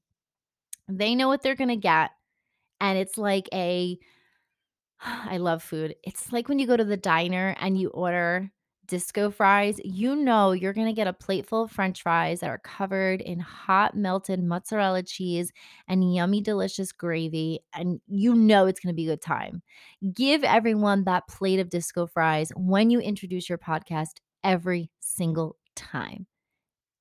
they 0.89 1.15
know 1.15 1.29
what 1.29 1.43
they're 1.43 1.57
going 1.57 1.69
to 1.69 1.77
get. 1.77 2.11
And 2.81 2.99
it's 2.99 3.19
like 3.19 3.49
a, 3.53 3.99
I 5.01 5.39
love 5.39 5.63
food. 5.63 5.95
It's 6.05 6.33
like 6.33 6.49
when 6.49 6.59
you 6.59 6.67
go 6.67 6.77
to 6.77 6.85
the 6.85 6.97
diner 6.97 7.55
and 7.61 7.79
you 7.79 7.89
order 7.91 8.51
disco 8.87 9.31
fries, 9.31 9.81
you 9.85 10.15
know 10.15 10.53
you're 10.53 10.73
going 10.73 10.87
to 10.87 10.93
get 10.93 11.09
a 11.09 11.13
plate 11.13 11.47
full 11.47 11.65
of 11.65 11.73
french 11.73 12.03
fries 12.03 12.41
that 12.41 12.51
are 12.51 12.59
covered 12.59 13.21
in 13.21 13.41
hot 13.41 13.97
melted 13.97 14.43
mozzarella 14.43 15.03
cheese 15.03 15.53
and 15.89 16.15
yummy 16.15 16.41
delicious 16.41 16.93
gravy 16.93 17.59
and 17.75 18.01
you 18.07 18.33
know 18.35 18.67
it's 18.67 18.79
going 18.79 18.93
to 18.93 18.97
be 18.97 19.09
a 19.09 19.13
good 19.13 19.23
time. 19.23 19.63
Give 20.15 20.45
everyone 20.45 21.05
that 21.05 21.27
plate 21.29 21.59
of 21.59 21.69
disco 21.71 22.07
fries 22.07 22.53
when 22.57 22.91
you 22.91 23.01
introduce 23.01 23.49
your 23.49 23.59
podcast 23.59 24.19
every 24.45 24.91
single 25.01 25.57
time. 25.75 26.27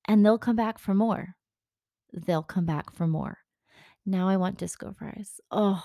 And 0.07 0.25
they'll 0.25 0.37
come 0.39 0.55
back 0.55 0.79
for 0.79 0.93
more. 0.93 1.35
They'll 2.13 2.43
come 2.43 2.65
back 2.65 2.93
for 2.93 3.07
more. 3.07 3.39
Now 4.05 4.27
I 4.27 4.37
want 4.37 4.57
disco 4.57 4.93
fries. 4.93 5.39
Oh, 5.51 5.83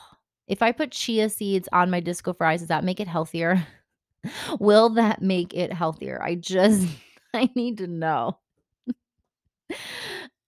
if 0.50 0.62
I 0.62 0.72
put 0.72 0.90
chia 0.90 1.30
seeds 1.30 1.68
on 1.72 1.90
my 1.90 2.00
disco 2.00 2.32
fries, 2.32 2.58
does 2.60 2.68
that 2.68 2.82
make 2.82 2.98
it 2.98 3.06
healthier? 3.06 3.64
Will 4.60 4.90
that 4.90 5.22
make 5.22 5.54
it 5.54 5.72
healthier? 5.72 6.20
I 6.22 6.34
just 6.34 6.88
I 7.34 7.48
need 7.54 7.78
to 7.78 7.86
know. 7.86 8.38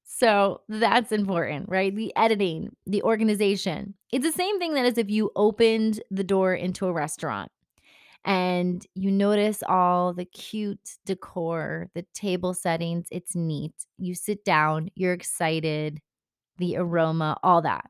so 0.04 0.60
that's 0.68 1.12
important, 1.12 1.68
right? 1.68 1.94
The 1.94 2.12
editing, 2.16 2.74
the 2.84 3.04
organization. 3.04 3.94
It's 4.12 4.26
the 4.26 4.32
same 4.32 4.58
thing 4.58 4.74
that 4.74 4.84
as 4.84 4.98
if 4.98 5.08
you 5.08 5.30
opened 5.36 6.02
the 6.10 6.24
door 6.24 6.52
into 6.52 6.86
a 6.86 6.92
restaurant 6.92 7.52
and 8.24 8.84
you 8.96 9.12
notice 9.12 9.62
all 9.68 10.12
the 10.12 10.24
cute 10.24 10.96
decor, 11.06 11.90
the 11.94 12.04
table 12.12 12.54
settings, 12.54 13.06
it's 13.12 13.36
neat. 13.36 13.74
You 13.98 14.16
sit 14.16 14.44
down, 14.44 14.90
you're 14.96 15.12
excited, 15.12 16.00
the 16.58 16.76
aroma, 16.76 17.38
all 17.44 17.62
that. 17.62 17.88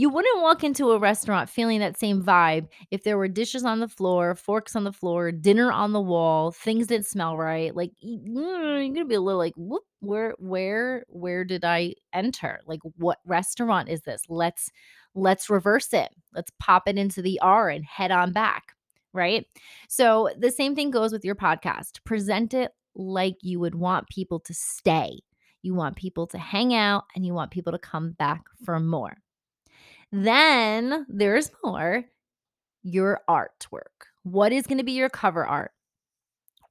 You 0.00 0.08
wouldn't 0.08 0.40
walk 0.40 0.64
into 0.64 0.92
a 0.92 0.98
restaurant 0.98 1.50
feeling 1.50 1.80
that 1.80 1.98
same 1.98 2.22
vibe 2.22 2.68
if 2.90 3.04
there 3.04 3.18
were 3.18 3.28
dishes 3.28 3.66
on 3.66 3.80
the 3.80 3.86
floor, 3.86 4.34
forks 4.34 4.74
on 4.74 4.84
the 4.84 4.94
floor, 4.94 5.30
dinner 5.30 5.70
on 5.70 5.92
the 5.92 6.00
wall, 6.00 6.52
things 6.52 6.86
didn't 6.86 7.04
smell 7.04 7.36
right. 7.36 7.76
Like 7.76 7.90
mm, 8.02 8.24
you're 8.24 8.94
gonna 8.94 9.04
be 9.04 9.16
a 9.16 9.20
little 9.20 9.38
like, 9.38 9.52
whoop, 9.58 9.82
where, 9.98 10.34
where, 10.38 11.04
where 11.08 11.44
did 11.44 11.66
I 11.66 11.96
enter? 12.14 12.60
Like, 12.64 12.80
what 12.96 13.18
restaurant 13.26 13.90
is 13.90 14.00
this? 14.00 14.22
Let's 14.30 14.70
let's 15.14 15.50
reverse 15.50 15.92
it. 15.92 16.08
Let's 16.32 16.50
pop 16.58 16.88
it 16.88 16.96
into 16.96 17.20
the 17.20 17.38
R 17.40 17.68
and 17.68 17.84
head 17.84 18.10
on 18.10 18.32
back. 18.32 18.72
Right. 19.12 19.46
So 19.90 20.30
the 20.34 20.50
same 20.50 20.74
thing 20.74 20.90
goes 20.90 21.12
with 21.12 21.26
your 21.26 21.34
podcast. 21.34 22.02
Present 22.06 22.54
it 22.54 22.72
like 22.94 23.36
you 23.42 23.60
would 23.60 23.74
want 23.74 24.08
people 24.08 24.40
to 24.40 24.54
stay. 24.54 25.20
You 25.60 25.74
want 25.74 25.96
people 25.96 26.26
to 26.28 26.38
hang 26.38 26.72
out 26.72 27.04
and 27.14 27.26
you 27.26 27.34
want 27.34 27.50
people 27.50 27.72
to 27.72 27.78
come 27.78 28.12
back 28.12 28.44
for 28.64 28.80
more. 28.80 29.18
Then 30.12 31.06
there's 31.08 31.50
more 31.62 32.04
your 32.82 33.20
artwork. 33.28 34.08
What 34.22 34.52
is 34.52 34.66
going 34.66 34.78
to 34.78 34.84
be 34.84 34.92
your 34.92 35.08
cover 35.08 35.46
art? 35.46 35.72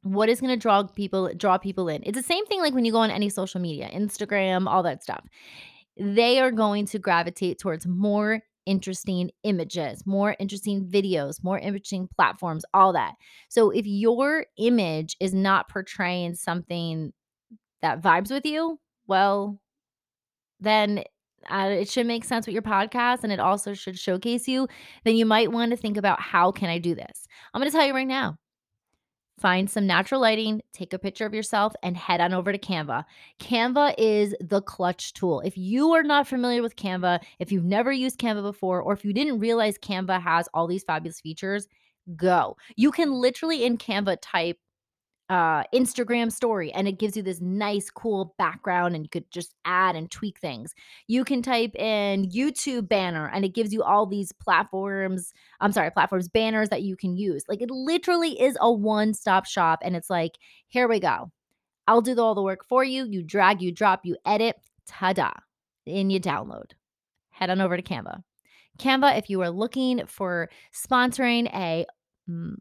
What 0.04 0.30
is 0.30 0.40
going 0.40 0.52
to 0.52 0.58
draw 0.58 0.84
people 0.84 1.32
draw 1.36 1.58
people 1.58 1.90
in? 1.90 2.04
It's 2.06 2.18
the 2.18 2.24
same 2.24 2.46
thing 2.46 2.62
like 2.62 2.74
when 2.74 2.86
you 2.86 2.92
go 2.92 3.00
on 3.00 3.12
any 3.12 3.30
social 3.30 3.60
media, 3.60 3.90
Instagram, 3.94 4.68
all 4.68 4.84
that 4.84 5.04
stuff. 5.04 5.26
They 5.98 6.40
are 6.40 6.52
going 6.52 6.86
to 6.88 7.00
gravitate 7.00 7.60
towards 7.60 7.86
more 7.86 8.42
interesting 8.66 9.32
images, 9.44 10.06
more 10.06 10.36
interesting 10.40 10.86
videos, 10.86 11.44
more 11.44 11.58
interesting 11.60 12.08
platforms, 12.16 12.64
all 12.74 12.94
that. 12.94 13.16
So 13.50 13.72
if 13.72 13.86
your 13.86 14.46
image 14.58 15.18
is 15.20 15.34
not 15.34 15.70
portraying 15.70 16.36
something 16.36 17.12
that 17.82 18.02
vibes 18.02 18.32
with 18.32 18.46
you, 18.46 18.80
well, 19.08 19.60
then 20.60 21.04
uh, 21.50 21.70
it 21.72 21.90
should 21.90 22.08
make 22.08 22.24
sense 22.24 22.46
with 22.46 22.54
your 22.54 22.62
podcast 22.62 23.24
and 23.24 23.32
it 23.32 23.40
also 23.40 23.74
should 23.74 23.98
showcase 23.98 24.48
you, 24.48 24.68
then 25.04 25.16
you 25.16 25.26
might 25.26 25.52
want 25.52 25.72
to 25.72 25.78
think 25.78 25.98
about 25.98 26.22
how 26.22 26.52
can 26.52 26.70
I 26.70 26.78
do 26.78 26.96
this? 26.96 27.28
I'm 27.54 27.62
going 27.62 27.72
to 27.72 27.76
tell 27.76 27.86
you 27.86 27.94
right 27.94 28.08
now. 28.08 28.38
Find 29.40 29.70
some 29.70 29.88
natural 29.88 30.20
lighting, 30.20 30.62
take 30.74 30.92
a 30.92 31.00
picture 31.00 31.26
of 31.26 31.34
yourself, 31.34 31.74
and 31.82 31.96
head 31.96 32.20
on 32.20 32.34
over 32.34 32.52
to 32.52 32.58
Canva. 32.58 33.06
Canva 33.40 33.96
is 33.98 34.36
the 34.42 34.62
clutch 34.62 35.14
tool. 35.14 35.40
If 35.40 35.58
you 35.58 35.94
are 35.94 36.04
not 36.04 36.28
familiar 36.28 36.62
with 36.62 36.76
Canva, 36.76 37.22
if 37.40 37.50
you've 37.50 37.64
never 37.64 37.92
used 37.92 38.20
Canva 38.20 38.42
before, 38.42 38.82
or 38.82 38.92
if 38.92 39.06
you 39.06 39.14
didn't 39.14 39.40
realize 39.40 39.78
Canva 39.78 40.22
has 40.22 40.50
all 40.54 40.68
these 40.68 40.84
fabulous 40.84 41.22
features, 41.22 41.70
go. 42.18 42.58
You 42.76 42.92
can 42.92 43.14
literally 43.14 43.64
in 43.64 43.78
Canva 43.78 44.18
type 44.22 44.58
uh, 45.30 45.64
Instagram 45.74 46.32
story 46.32 46.72
and 46.74 46.88
it 46.88 46.98
gives 46.98 47.16
you 47.16 47.22
this 47.22 47.40
nice, 47.40 47.92
cool 47.92 48.34
background 48.40 48.96
and 48.96 49.06
you 49.06 49.10
could 49.10 49.30
just 49.32 49.54
add 49.64 49.96
and 49.96 50.10
tweak 50.10 50.40
things. 50.40 50.74
You 51.08 51.24
can 51.24 51.44
type 51.44 51.76
in 51.76 52.30
YouTube 52.30 52.90
banner 52.90 53.30
and 53.32 53.46
it 53.46 53.54
gives 53.54 53.72
you 53.72 53.84
all 53.84 54.08
these 54.08 54.32
platforms. 54.32 55.32
I'm 55.62 55.72
sorry, 55.72 55.92
platforms, 55.92 56.28
banners 56.28 56.70
that 56.70 56.82
you 56.82 56.96
can 56.96 57.16
use. 57.16 57.44
Like 57.48 57.62
it 57.62 57.70
literally 57.70 58.42
is 58.42 58.58
a 58.60 58.72
one 58.72 59.14
stop 59.14 59.46
shop. 59.46 59.80
And 59.84 59.96
it's 59.96 60.10
like, 60.10 60.38
here 60.68 60.88
we 60.88 61.00
go. 61.00 61.32
I'll 61.88 62.02
do 62.02 62.20
all 62.20 62.36
the 62.36 62.42
work 62.42 62.66
for 62.68 62.84
you. 62.84 63.06
You 63.06 63.24
drag, 63.24 63.62
you 63.62 63.72
drop, 63.72 64.06
you 64.06 64.18
edit, 64.26 64.56
ta 64.88 65.14
da, 65.14 65.32
and 65.86 66.12
you 66.12 66.20
download. 66.20 66.72
Head 67.30 67.50
on 67.50 67.62
over 67.62 67.78
to 67.78 67.84
Canva. 67.84 68.24
Canva, 68.80 69.18
if 69.18 69.30
you 69.30 69.42
are 69.42 69.50
looking 69.50 70.06
for 70.06 70.50
sponsoring 70.74 71.48
a 71.54 71.86
mm, 72.30 72.56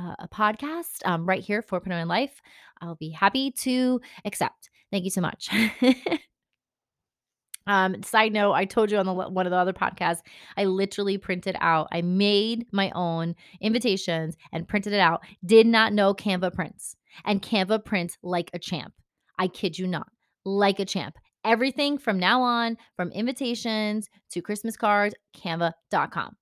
uh, 0.00 0.14
a 0.18 0.28
podcast 0.28 1.04
um, 1.04 1.26
right 1.26 1.42
here 1.42 1.62
for 1.62 1.80
in 1.84 2.08
Life, 2.08 2.40
I'll 2.80 2.94
be 2.96 3.10
happy 3.10 3.50
to 3.62 4.00
accept. 4.24 4.70
Thank 4.90 5.04
you 5.04 5.10
so 5.10 5.20
much. 5.20 5.50
um, 7.66 8.02
side 8.02 8.32
note, 8.32 8.52
I 8.52 8.64
told 8.64 8.90
you 8.90 8.98
on 8.98 9.06
the 9.06 9.12
one 9.12 9.46
of 9.46 9.50
the 9.50 9.56
other 9.56 9.72
podcasts, 9.72 10.20
I 10.56 10.64
literally 10.64 11.18
printed 11.18 11.56
out. 11.60 11.88
I 11.92 12.02
made 12.02 12.66
my 12.72 12.90
own 12.94 13.34
invitations 13.60 14.36
and 14.52 14.68
printed 14.68 14.92
it 14.92 15.00
out. 15.00 15.22
Did 15.44 15.66
not 15.66 15.92
know 15.92 16.14
Canva 16.14 16.54
prints, 16.54 16.96
and 17.24 17.42
Canva 17.42 17.84
prints 17.84 18.16
like 18.22 18.50
a 18.54 18.58
champ. 18.58 18.94
I 19.38 19.48
kid 19.48 19.78
you 19.78 19.86
not, 19.86 20.08
like 20.44 20.80
a 20.80 20.84
champ. 20.84 21.16
Everything 21.44 21.96
from 21.96 22.18
now 22.18 22.42
on, 22.42 22.76
from 22.96 23.10
invitations 23.12 24.08
to 24.30 24.42
Christmas 24.42 24.76
cards, 24.76 25.14
canva.com. 25.34 26.36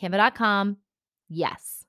Canva.com. 0.00 0.76
Yes 1.28 1.79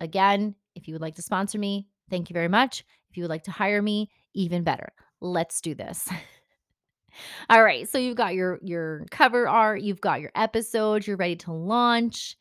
Again, 0.00 0.54
if 0.74 0.88
you 0.88 0.94
would 0.94 1.02
like 1.02 1.16
to 1.16 1.22
sponsor 1.22 1.58
me, 1.58 1.86
thank 2.08 2.30
you 2.30 2.34
very 2.34 2.48
much. 2.48 2.84
If 3.10 3.16
you 3.16 3.22
would 3.22 3.30
like 3.30 3.44
to 3.44 3.50
hire 3.50 3.82
me, 3.82 4.10
even 4.34 4.64
better. 4.64 4.92
Let's 5.20 5.60
do 5.60 5.74
this. 5.74 6.08
All 7.50 7.62
right, 7.62 7.88
so 7.88 7.98
you've 7.98 8.16
got 8.16 8.34
your 8.34 8.58
your 8.62 9.04
cover 9.10 9.48
art, 9.48 9.82
you've 9.82 10.00
got 10.00 10.20
your 10.20 10.30
episodes, 10.34 11.06
you're 11.06 11.16
ready 11.16 11.36
to 11.36 11.52
launch. 11.52 12.36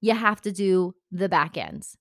You 0.00 0.14
have 0.14 0.42
to 0.42 0.52
do 0.52 0.94
the 1.12 1.28
back 1.28 1.56
ends. 1.56 1.96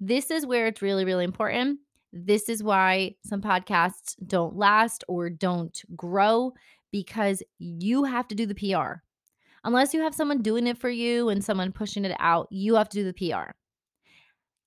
This 0.00 0.30
is 0.30 0.44
where 0.44 0.66
it's 0.66 0.82
really 0.82 1.04
really 1.04 1.24
important. 1.24 1.78
This 2.12 2.48
is 2.48 2.62
why 2.62 3.14
some 3.24 3.40
podcasts 3.40 4.14
don't 4.26 4.56
last 4.56 5.04
or 5.08 5.30
don't 5.30 5.80
grow 5.96 6.52
because 6.92 7.42
you 7.58 8.04
have 8.04 8.28
to 8.28 8.34
do 8.34 8.46
the 8.46 8.54
PR. 8.54 9.02
Unless 9.64 9.94
you 9.94 10.02
have 10.02 10.14
someone 10.14 10.42
doing 10.42 10.66
it 10.66 10.78
for 10.78 10.90
you 10.90 11.28
and 11.28 11.42
someone 11.42 11.72
pushing 11.72 12.04
it 12.04 12.14
out, 12.20 12.46
you 12.50 12.74
have 12.74 12.88
to 12.90 12.98
do 12.98 13.04
the 13.04 13.14
PR 13.14 13.52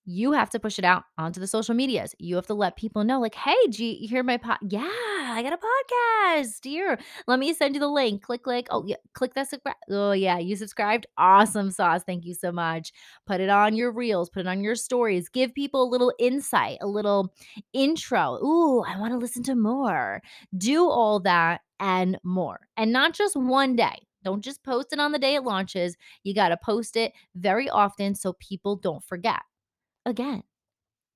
you 0.10 0.32
have 0.32 0.50
to 0.50 0.60
push 0.60 0.80
it 0.80 0.86
out 0.86 1.04
onto 1.18 1.42
the 1.42 1.48
social 1.48 1.76
medias. 1.76 2.16
You 2.18 2.38
have 2.38 2.48
to 2.48 2.54
let 2.54 2.78
people 2.78 3.04
know, 3.04 3.20
like, 3.20 3.36
hey, 3.36 3.58
G, 3.70 3.98
you 4.00 4.08
hear 4.08 4.24
my 4.24 4.38
pod? 4.38 4.58
Yeah, 4.62 4.88
I 4.90 5.44
got 5.44 5.52
a 5.52 5.58
podcast. 5.58 6.64
Here, 6.64 6.98
let 7.28 7.40
me 7.40 7.54
send 7.54 7.76
you 7.76 7.82
the 7.82 7.90
link. 7.90 8.22
Click, 8.22 8.42
click. 8.42 8.68
Oh, 8.72 8.86
yeah, 8.88 8.96
click 9.14 9.34
that 9.34 9.50
subscribe. 9.50 9.76
Oh, 9.92 10.14
yeah, 10.14 10.38
you 10.38 10.56
subscribed. 10.56 11.08
Awesome 11.18 11.72
sauce. 11.72 12.04
Thank 12.06 12.24
you 12.24 12.34
so 12.34 12.54
much. 12.54 12.94
Put 13.26 13.42
it 13.42 13.50
on 13.50 13.76
your 13.76 13.92
reels, 13.92 14.30
put 14.30 14.46
it 14.46 14.48
on 14.48 14.64
your 14.64 14.76
stories. 14.76 15.28
Give 15.28 15.54
people 15.54 15.84
a 15.84 15.92
little 15.92 16.14
insight, 16.20 16.78
a 16.80 16.88
little 16.88 17.34
intro. 17.74 18.40
Ooh, 18.42 18.84
I 18.88 18.98
want 18.98 19.12
to 19.12 19.18
listen 19.18 19.44
to 19.44 19.56
more. 19.56 20.22
Do 20.58 20.88
all 20.90 21.20
that 21.20 21.60
and 21.82 22.18
more. 22.24 22.62
And 22.78 22.94
not 22.94 23.14
just 23.14 23.36
one 23.36 23.76
day. 23.76 24.08
Don't 24.24 24.42
just 24.42 24.64
post 24.64 24.94
it 24.94 25.00
on 25.00 25.12
the 25.12 25.20
day 25.20 25.36
it 25.36 25.44
launches. 25.44 25.98
You 26.24 26.34
got 26.34 26.50
to 26.50 26.58
post 26.58 26.96
it 26.96 27.12
very 27.36 27.70
often 27.70 28.16
so 28.16 28.34
people 28.40 28.78
don't 28.78 29.04
forget. 29.04 29.42
Again, 30.08 30.44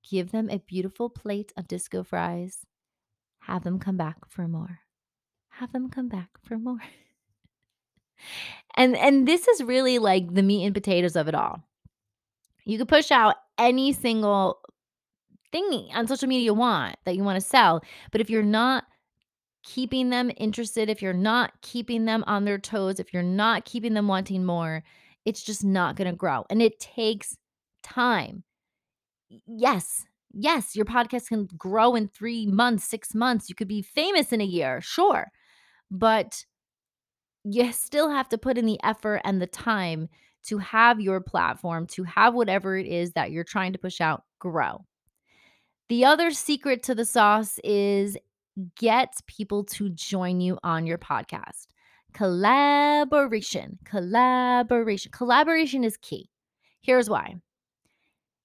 give 0.08 0.32
them 0.32 0.50
a 0.50 0.58
beautiful 0.58 1.08
plate 1.08 1.50
of 1.56 1.66
disco 1.66 2.02
fries. 2.02 2.66
Have 3.40 3.64
them 3.64 3.78
come 3.78 3.96
back 3.96 4.28
for 4.28 4.46
more. 4.46 4.80
have 5.48 5.72
them 5.72 5.88
come 5.88 6.08
back 6.08 6.28
for 6.44 6.58
more. 6.58 6.82
and 8.76 8.94
and 8.94 9.26
this 9.26 9.48
is 9.48 9.62
really 9.62 9.98
like 9.98 10.34
the 10.34 10.42
meat 10.42 10.66
and 10.66 10.74
potatoes 10.74 11.16
of 11.16 11.26
it 11.26 11.34
all. 11.34 11.62
You 12.66 12.76
could 12.76 12.88
push 12.88 13.10
out 13.10 13.36
any 13.56 13.94
single 13.94 14.60
thing 15.52 15.88
on 15.94 16.06
social 16.06 16.28
media 16.28 16.44
you 16.44 16.54
want 16.54 16.96
that 17.06 17.16
you 17.16 17.24
want 17.24 17.40
to 17.42 17.48
sell, 17.48 17.82
but 18.10 18.20
if 18.20 18.28
you're 18.28 18.42
not 18.42 18.84
keeping 19.64 20.10
them 20.10 20.30
interested, 20.36 20.90
if 20.90 21.00
you're 21.00 21.14
not 21.14 21.62
keeping 21.62 22.04
them 22.04 22.24
on 22.26 22.44
their 22.44 22.58
toes, 22.58 23.00
if 23.00 23.14
you're 23.14 23.22
not 23.22 23.64
keeping 23.64 23.94
them 23.94 24.06
wanting 24.06 24.44
more, 24.44 24.84
it's 25.24 25.42
just 25.42 25.64
not 25.64 25.96
going 25.96 26.10
to 26.10 26.16
grow. 26.16 26.44
And 26.50 26.60
it 26.60 26.78
takes 26.78 27.38
time. 27.82 28.44
Yes, 29.46 30.04
yes, 30.32 30.76
your 30.76 30.84
podcast 30.84 31.28
can 31.28 31.48
grow 31.56 31.94
in 31.94 32.08
three 32.08 32.46
months, 32.46 32.84
six 32.84 33.14
months. 33.14 33.48
You 33.48 33.54
could 33.54 33.68
be 33.68 33.82
famous 33.82 34.32
in 34.32 34.40
a 34.40 34.44
year, 34.44 34.80
sure. 34.80 35.30
But 35.90 36.44
you 37.44 37.72
still 37.72 38.10
have 38.10 38.28
to 38.30 38.38
put 38.38 38.58
in 38.58 38.66
the 38.66 38.80
effort 38.82 39.20
and 39.24 39.40
the 39.40 39.46
time 39.46 40.08
to 40.44 40.58
have 40.58 41.00
your 41.00 41.20
platform, 41.20 41.86
to 41.86 42.04
have 42.04 42.34
whatever 42.34 42.76
it 42.76 42.86
is 42.86 43.12
that 43.12 43.30
you're 43.30 43.44
trying 43.44 43.72
to 43.72 43.78
push 43.78 44.00
out 44.00 44.24
grow. 44.38 44.84
The 45.88 46.04
other 46.04 46.30
secret 46.30 46.82
to 46.84 46.94
the 46.94 47.04
sauce 47.04 47.58
is 47.62 48.16
get 48.76 49.14
people 49.26 49.64
to 49.64 49.90
join 49.90 50.40
you 50.40 50.58
on 50.62 50.86
your 50.86 50.98
podcast. 50.98 51.66
Collaboration, 52.12 53.78
collaboration, 53.84 55.12
collaboration 55.12 55.84
is 55.84 55.96
key. 55.96 56.28
Here's 56.80 57.08
why 57.08 57.36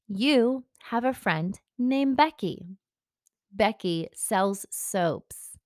you 0.07 0.63
have 0.89 1.03
a 1.03 1.13
friend 1.13 1.59
named 1.77 2.15
Becky. 2.15 2.65
Becky 3.51 4.07
sells 4.13 4.65
soaps. 4.69 5.57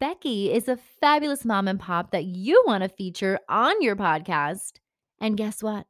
Becky 0.00 0.52
is 0.52 0.66
a 0.66 0.78
fabulous 1.00 1.44
mom 1.44 1.68
and 1.68 1.78
pop 1.78 2.10
that 2.10 2.24
you 2.24 2.60
want 2.66 2.82
to 2.82 2.88
feature 2.88 3.38
on 3.48 3.80
your 3.80 3.94
podcast. 3.94 4.72
And 5.20 5.36
guess 5.36 5.62
what? 5.62 5.86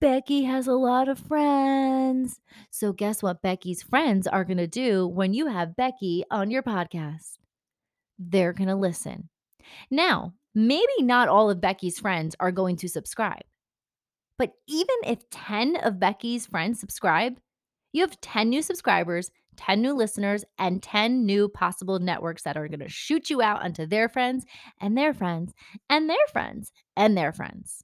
Becky 0.00 0.44
has 0.44 0.66
a 0.66 0.72
lot 0.72 1.08
of 1.08 1.18
friends. 1.18 2.40
So, 2.70 2.92
guess 2.92 3.22
what 3.22 3.42
Becky's 3.42 3.82
friends 3.82 4.26
are 4.26 4.44
going 4.44 4.58
to 4.58 4.66
do 4.66 5.06
when 5.06 5.34
you 5.34 5.48
have 5.48 5.76
Becky 5.76 6.24
on 6.30 6.50
your 6.50 6.62
podcast? 6.62 7.36
They're 8.18 8.54
going 8.54 8.68
to 8.68 8.76
listen. 8.76 9.28
Now, 9.90 10.32
maybe 10.54 11.00
not 11.00 11.28
all 11.28 11.50
of 11.50 11.60
Becky's 11.60 11.98
friends 11.98 12.34
are 12.40 12.52
going 12.52 12.76
to 12.76 12.88
subscribe, 12.88 13.42
but 14.38 14.52
even 14.68 14.96
if 15.04 15.28
10 15.30 15.76
of 15.76 16.00
Becky's 16.00 16.46
friends 16.46 16.80
subscribe, 16.80 17.38
you 17.92 18.02
have 18.02 18.20
10 18.20 18.48
new 18.48 18.62
subscribers, 18.62 19.30
10 19.56 19.80
new 19.82 19.94
listeners, 19.94 20.44
and 20.58 20.82
10 20.82 21.24
new 21.24 21.48
possible 21.48 21.98
networks 21.98 22.42
that 22.42 22.56
are 22.56 22.68
going 22.68 22.80
to 22.80 22.88
shoot 22.88 23.30
you 23.30 23.42
out 23.42 23.62
onto 23.62 23.86
their 23.86 24.08
friends 24.08 24.44
and 24.80 24.96
their 24.96 25.14
friends 25.14 25.52
and 25.88 26.08
their 26.08 26.16
friends 26.32 26.72
and 26.96 27.16
their 27.16 27.32
friends. 27.32 27.82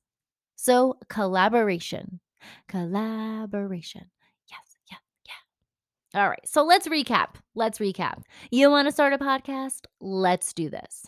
So, 0.57 0.99
collaboration, 1.09 2.21
collaboration. 2.69 4.05
Yes, 4.49 4.77
yeah, 4.91 4.99
yeah. 5.27 6.23
All 6.23 6.29
right. 6.29 6.47
So, 6.47 6.63
let's 6.65 6.89
recap. 6.89 7.37
Let's 7.55 7.79
recap. 7.79 8.23
You 8.51 8.71
want 8.71 8.89
to 8.89 8.93
start 8.93 9.13
a 9.13 9.19
podcast? 9.19 9.87
Let's 10.01 10.53
do 10.53 10.71
this. 10.71 11.07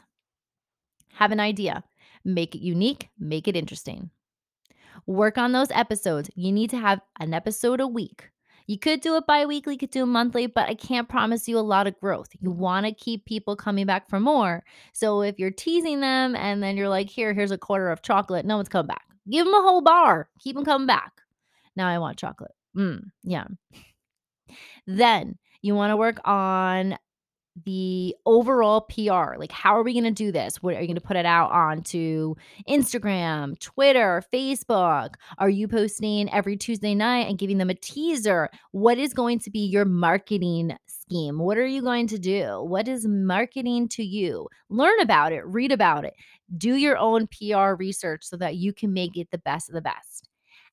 Have 1.12 1.32
an 1.32 1.40
idea, 1.40 1.82
make 2.24 2.54
it 2.54 2.60
unique, 2.60 3.08
make 3.18 3.48
it 3.48 3.56
interesting. 3.56 4.10
Work 5.06 5.38
on 5.38 5.52
those 5.52 5.70
episodes. 5.70 6.28
You 6.34 6.52
need 6.52 6.70
to 6.70 6.78
have 6.78 7.00
an 7.20 7.32
episode 7.32 7.80
a 7.80 7.86
week. 7.86 8.30
You 8.66 8.78
could 8.78 9.00
do 9.00 9.16
it 9.16 9.26
bi 9.26 9.46
weekly, 9.46 9.74
you 9.74 9.78
could 9.78 9.90
do 9.90 10.02
it 10.02 10.06
monthly, 10.06 10.46
but 10.46 10.68
I 10.68 10.74
can't 10.74 11.08
promise 11.08 11.48
you 11.48 11.58
a 11.58 11.60
lot 11.60 11.86
of 11.86 11.98
growth. 12.00 12.28
You 12.40 12.50
want 12.50 12.86
to 12.86 12.92
keep 12.92 13.24
people 13.24 13.56
coming 13.56 13.86
back 13.86 14.08
for 14.08 14.18
more. 14.18 14.64
So 14.92 15.22
if 15.22 15.38
you're 15.38 15.50
teasing 15.50 16.00
them 16.00 16.34
and 16.34 16.62
then 16.62 16.76
you're 16.76 16.88
like, 16.88 17.08
here, 17.08 17.32
here's 17.32 17.52
a 17.52 17.58
quarter 17.58 17.90
of 17.90 18.02
chocolate, 18.02 18.44
no 18.44 18.56
one's 18.56 18.68
coming 18.68 18.88
back. 18.88 19.04
Give 19.30 19.44
them 19.44 19.54
a 19.54 19.62
whole 19.62 19.82
bar, 19.82 20.28
keep 20.40 20.56
them 20.56 20.64
coming 20.64 20.86
back. 20.86 21.12
Now 21.76 21.88
I 21.88 21.98
want 21.98 22.18
chocolate. 22.18 22.54
Mm, 22.76 23.10
yeah. 23.22 23.44
Then 24.86 25.38
you 25.62 25.74
want 25.74 25.90
to 25.90 25.96
work 25.96 26.20
on 26.24 26.96
the 27.64 28.14
overall 28.26 28.82
PR. 28.82 29.36
Like, 29.38 29.52
how 29.52 29.76
are 29.76 29.82
we 29.82 29.92
going 29.92 30.04
to 30.04 30.10
do 30.10 30.30
this? 30.30 30.62
What 30.62 30.74
are 30.74 30.80
you 30.80 30.86
going 30.86 30.96
to 30.96 31.00
put 31.00 31.16
it 31.16 31.26
out 31.26 31.50
onto 31.52 32.34
Instagram, 32.68 33.58
Twitter, 33.58 34.22
Facebook? 34.32 35.14
Are 35.38 35.48
you 35.48 35.68
posting 35.68 36.32
every 36.32 36.56
Tuesday 36.56 36.94
night 36.94 37.28
and 37.28 37.38
giving 37.38 37.58
them 37.58 37.70
a 37.70 37.74
teaser? 37.74 38.50
What 38.72 38.98
is 38.98 39.14
going 39.14 39.38
to 39.40 39.50
be 39.50 39.60
your 39.60 39.84
marketing 39.84 40.76
scheme? 40.86 41.38
What 41.38 41.56
are 41.56 41.66
you 41.66 41.82
going 41.82 42.06
to 42.08 42.18
do? 42.18 42.62
What 42.62 42.88
is 42.88 43.06
marketing 43.06 43.88
to 43.90 44.02
you? 44.02 44.48
Learn 44.68 45.00
about 45.00 45.32
it, 45.32 45.46
read 45.46 45.72
about 45.72 46.04
it, 46.04 46.14
do 46.58 46.74
your 46.74 46.98
own 46.98 47.28
PR 47.28 47.74
research 47.74 48.24
so 48.24 48.36
that 48.36 48.56
you 48.56 48.72
can 48.72 48.92
make 48.92 49.16
it 49.16 49.30
the 49.30 49.38
best 49.38 49.68
of 49.68 49.74
the 49.74 49.80
best. 49.80 50.28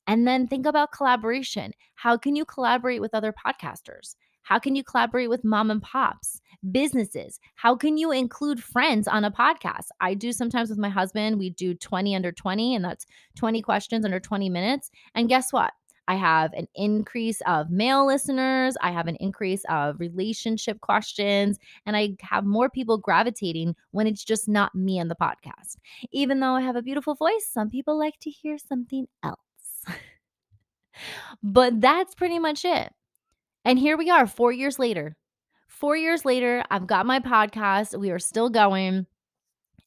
And 0.06 0.26
then 0.26 0.46
think 0.46 0.66
about 0.66 0.92
collaboration. 0.92 1.72
How 1.94 2.18
can 2.18 2.36
you 2.36 2.44
collaborate 2.44 3.00
with 3.00 3.14
other 3.14 3.32
podcasters? 3.32 4.16
How 4.44 4.58
can 4.58 4.76
you 4.76 4.84
collaborate 4.84 5.30
with 5.30 5.42
mom 5.42 5.70
and 5.70 5.82
pops, 5.82 6.40
businesses? 6.70 7.40
How 7.56 7.74
can 7.74 7.96
you 7.96 8.12
include 8.12 8.62
friends 8.62 9.08
on 9.08 9.24
a 9.24 9.30
podcast? 9.30 9.88
I 10.00 10.14
do 10.14 10.32
sometimes 10.32 10.68
with 10.68 10.78
my 10.78 10.90
husband. 10.90 11.38
We 11.38 11.50
do 11.50 11.74
20 11.74 12.14
under 12.14 12.30
20, 12.30 12.74
and 12.74 12.84
that's 12.84 13.06
20 13.36 13.62
questions 13.62 14.04
under 14.04 14.20
20 14.20 14.50
minutes. 14.50 14.90
And 15.14 15.28
guess 15.28 15.52
what? 15.52 15.72
I 16.06 16.16
have 16.16 16.52
an 16.52 16.68
increase 16.74 17.40
of 17.46 17.70
male 17.70 18.06
listeners. 18.06 18.76
I 18.82 18.90
have 18.90 19.06
an 19.06 19.16
increase 19.16 19.64
of 19.70 19.98
relationship 19.98 20.80
questions, 20.82 21.58
and 21.86 21.96
I 21.96 22.16
have 22.20 22.44
more 22.44 22.68
people 22.68 22.98
gravitating 22.98 23.74
when 23.92 24.06
it's 24.06 24.24
just 24.24 24.46
not 24.46 24.74
me 24.74 25.00
on 25.00 25.08
the 25.08 25.16
podcast. 25.16 25.76
Even 26.12 26.40
though 26.40 26.52
I 26.52 26.60
have 26.60 26.76
a 26.76 26.82
beautiful 26.82 27.14
voice, 27.14 27.48
some 27.50 27.70
people 27.70 27.98
like 27.98 28.18
to 28.20 28.30
hear 28.30 28.58
something 28.58 29.06
else. 29.22 29.38
but 31.42 31.80
that's 31.80 32.14
pretty 32.14 32.38
much 32.38 32.66
it. 32.66 32.92
And 33.64 33.78
here 33.78 33.96
we 33.96 34.10
are, 34.10 34.26
four 34.26 34.52
years 34.52 34.78
later. 34.78 35.16
Four 35.68 35.96
years 35.96 36.24
later, 36.24 36.62
I've 36.70 36.86
got 36.86 37.06
my 37.06 37.18
podcast. 37.20 37.98
We 37.98 38.10
are 38.10 38.18
still 38.18 38.50
going. 38.50 39.06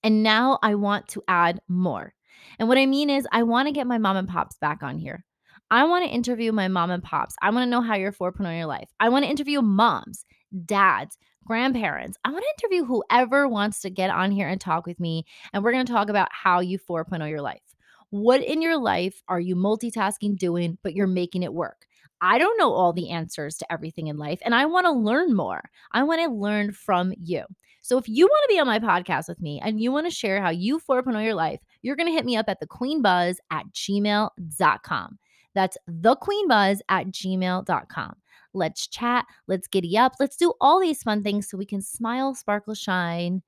And 0.04 0.24
now 0.24 0.60
I 0.64 0.76
want 0.76 1.08
to 1.10 1.24
add 1.28 1.62
more. 1.68 2.14
And 2.60 2.68
what 2.68 2.78
I 2.78 2.86
mean 2.86 3.10
is, 3.10 3.28
I 3.32 3.44
want 3.44 3.68
to 3.68 3.74
get 3.74 3.88
my 3.88 3.98
mom 3.98 4.18
and 4.18 4.28
pops 4.28 4.58
back 4.58 4.84
on 4.84 4.98
here. 4.98 5.24
I 5.70 5.84
want 5.84 6.06
to 6.06 6.12
interview 6.12 6.52
my 6.52 6.68
mom 6.68 6.92
and 6.92 7.04
pops. 7.04 7.36
I 7.42 7.50
want 7.50 7.66
to 7.66 7.70
know 7.70 7.82
how 7.82 7.96
you're 7.96 8.12
4.0 8.12 8.56
your 8.56 8.66
life. 8.66 8.90
I 9.00 9.10
want 9.10 9.26
to 9.26 9.32
interview 9.32 9.62
moms, 9.62 10.26
dads, 10.66 11.18
grandparents. 11.46 12.18
I 12.24 12.32
want 12.32 12.44
to 12.44 12.66
interview 12.66 12.86
whoever 12.86 13.48
wants 13.48 13.82
to 13.82 13.90
get 13.90 14.10
on 14.10 14.32
here 14.32 14.48
and 14.48 14.62
talk 14.62 14.86
with 14.86 15.00
me. 15.00 15.26
And 15.54 15.64
we're 15.64 15.72
going 15.74 15.86
to 15.86 15.92
talk 15.92 16.10
about 16.10 16.30
how 16.32 16.60
you 16.60 16.80
4.0 16.80 17.30
your 17.30 17.42
life. 17.42 17.62
What 18.10 18.42
in 18.42 18.62
your 18.62 18.78
life 18.78 19.22
are 19.28 19.40
you 19.40 19.56
multitasking 19.56 20.38
doing, 20.38 20.78
but 20.84 20.94
you're 20.94 21.08
making 21.08 21.44
it 21.44 21.54
work? 21.54 21.87
I 22.22 22.38
don't 22.38 22.58
know 22.58 22.72
all 22.72 22.94
the 22.94 23.10
answers 23.10 23.58
to 23.58 23.72
everything 23.72 24.08
in 24.08 24.18
life, 24.18 24.40
and 24.44 24.56
I 24.56 24.66
want 24.66 24.86
to 24.86 24.92
learn 24.92 25.36
more. 25.36 25.70
I 25.92 26.04
want 26.04 26.22
to 26.22 26.30
learn 26.30 26.72
from 26.72 27.14
you. 27.18 27.44
So 27.82 27.98
if 27.98 28.10
you 28.10 28.26
want 28.26 28.44
to 28.44 28.54
be 28.54 28.60
on 28.60 28.68
my 28.68 28.80
podcast 28.80 29.30
with 29.30 29.42
me 29.42 29.62
and 29.64 29.80
you 29.80 29.92
want 29.92 30.08
to 30.08 30.12
share 30.12 30.42
how 30.42 30.50
you 30.50 30.80
4.0 30.80 31.24
your 31.24 31.36
life, 31.36 31.62
you're 31.82 31.96
going 31.96 32.08
to 32.08 32.14
hit 32.14 32.26
me 32.26 32.36
up 32.36 32.50
at 32.50 32.60
thequeenbuzz 32.62 33.38
at 33.50 33.66
gmail.com. 33.74 35.20
That's 35.56 35.78
thequeenbuzz 35.90 36.80
at 36.90 37.08
gmail.com. 37.08 38.16
Let's 38.54 38.88
chat. 38.88 39.26
Let's 39.48 39.68
giddy 39.68 39.98
up. 39.98 40.14
Let's 40.20 40.36
do 40.36 40.54
all 40.60 40.82
these 40.82 41.02
fun 41.02 41.24
things 41.24 41.50
so 41.50 41.58
we 41.58 41.66
can 41.66 41.82
smile, 41.82 42.36
sparkle, 42.36 42.76
shine, 42.76 43.42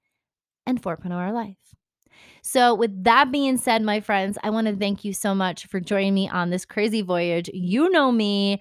and 0.65 0.81
4.0 0.81 1.11
our 1.11 1.33
life. 1.33 1.57
So, 2.41 2.73
with 2.73 3.03
that 3.03 3.31
being 3.31 3.57
said, 3.57 3.81
my 3.81 3.99
friends, 3.99 4.37
I 4.43 4.49
want 4.49 4.67
to 4.67 4.75
thank 4.75 5.03
you 5.03 5.13
so 5.13 5.35
much 5.35 5.65
for 5.67 5.79
joining 5.79 6.13
me 6.13 6.29
on 6.29 6.49
this 6.49 6.65
crazy 6.65 7.01
voyage. 7.01 7.49
You 7.53 7.89
know 7.89 8.11
me, 8.11 8.59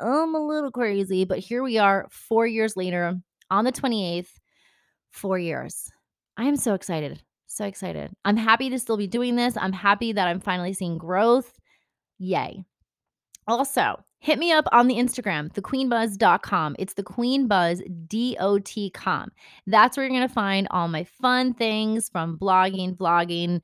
I'm 0.00 0.34
a 0.34 0.46
little 0.46 0.70
crazy, 0.70 1.24
but 1.24 1.38
here 1.38 1.62
we 1.62 1.78
are 1.78 2.08
four 2.10 2.46
years 2.46 2.76
later 2.76 3.20
on 3.50 3.64
the 3.64 3.72
28th, 3.72 4.30
four 5.10 5.38
years. 5.38 5.90
I 6.36 6.44
am 6.44 6.56
so 6.56 6.74
excited. 6.74 7.22
So 7.46 7.64
excited. 7.64 8.12
I'm 8.24 8.36
happy 8.36 8.70
to 8.70 8.78
still 8.78 8.96
be 8.96 9.08
doing 9.08 9.36
this. 9.36 9.56
I'm 9.56 9.72
happy 9.72 10.12
that 10.12 10.28
I'm 10.28 10.40
finally 10.40 10.72
seeing 10.72 10.98
growth. 10.98 11.58
Yay. 12.18 12.64
Also, 13.46 14.02
hit 14.20 14.38
me 14.38 14.52
up 14.52 14.66
on 14.70 14.86
the 14.86 14.96
Instagram, 14.96 15.52
thequeenbuzz.com. 15.52 16.76
It's 16.78 16.94
the 16.94 17.02
queenbuzz.com. 17.02 19.32
That's 19.66 19.96
where 19.96 20.06
you're 20.06 20.16
going 20.16 20.28
to 20.28 20.32
find 20.32 20.68
all 20.70 20.86
my 20.88 21.04
fun 21.04 21.54
things 21.54 22.08
from 22.08 22.38
blogging, 22.38 22.96
vlogging, 22.96 23.60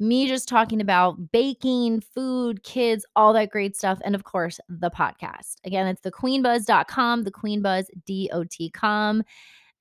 me 0.00 0.28
just 0.28 0.48
talking 0.48 0.80
about 0.80 1.32
baking, 1.32 2.00
food, 2.00 2.62
kids, 2.62 3.04
all 3.16 3.32
that 3.32 3.50
great 3.50 3.76
stuff. 3.76 3.98
And 4.04 4.14
of 4.14 4.22
course, 4.24 4.60
the 4.68 4.90
podcast. 4.90 5.56
Again, 5.64 5.86
it's 5.86 6.02
thequeenbuzz.com, 6.02 7.24
thequeenbuzz.com. 7.24 9.22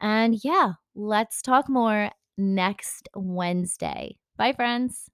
And 0.02 0.44
yeah, 0.44 0.74
let's 0.96 1.42
talk 1.42 1.70
more 1.70 2.12
next 2.38 3.10
Wednesday. 3.16 4.18
Bye, 4.38 4.54
friends. 4.54 5.10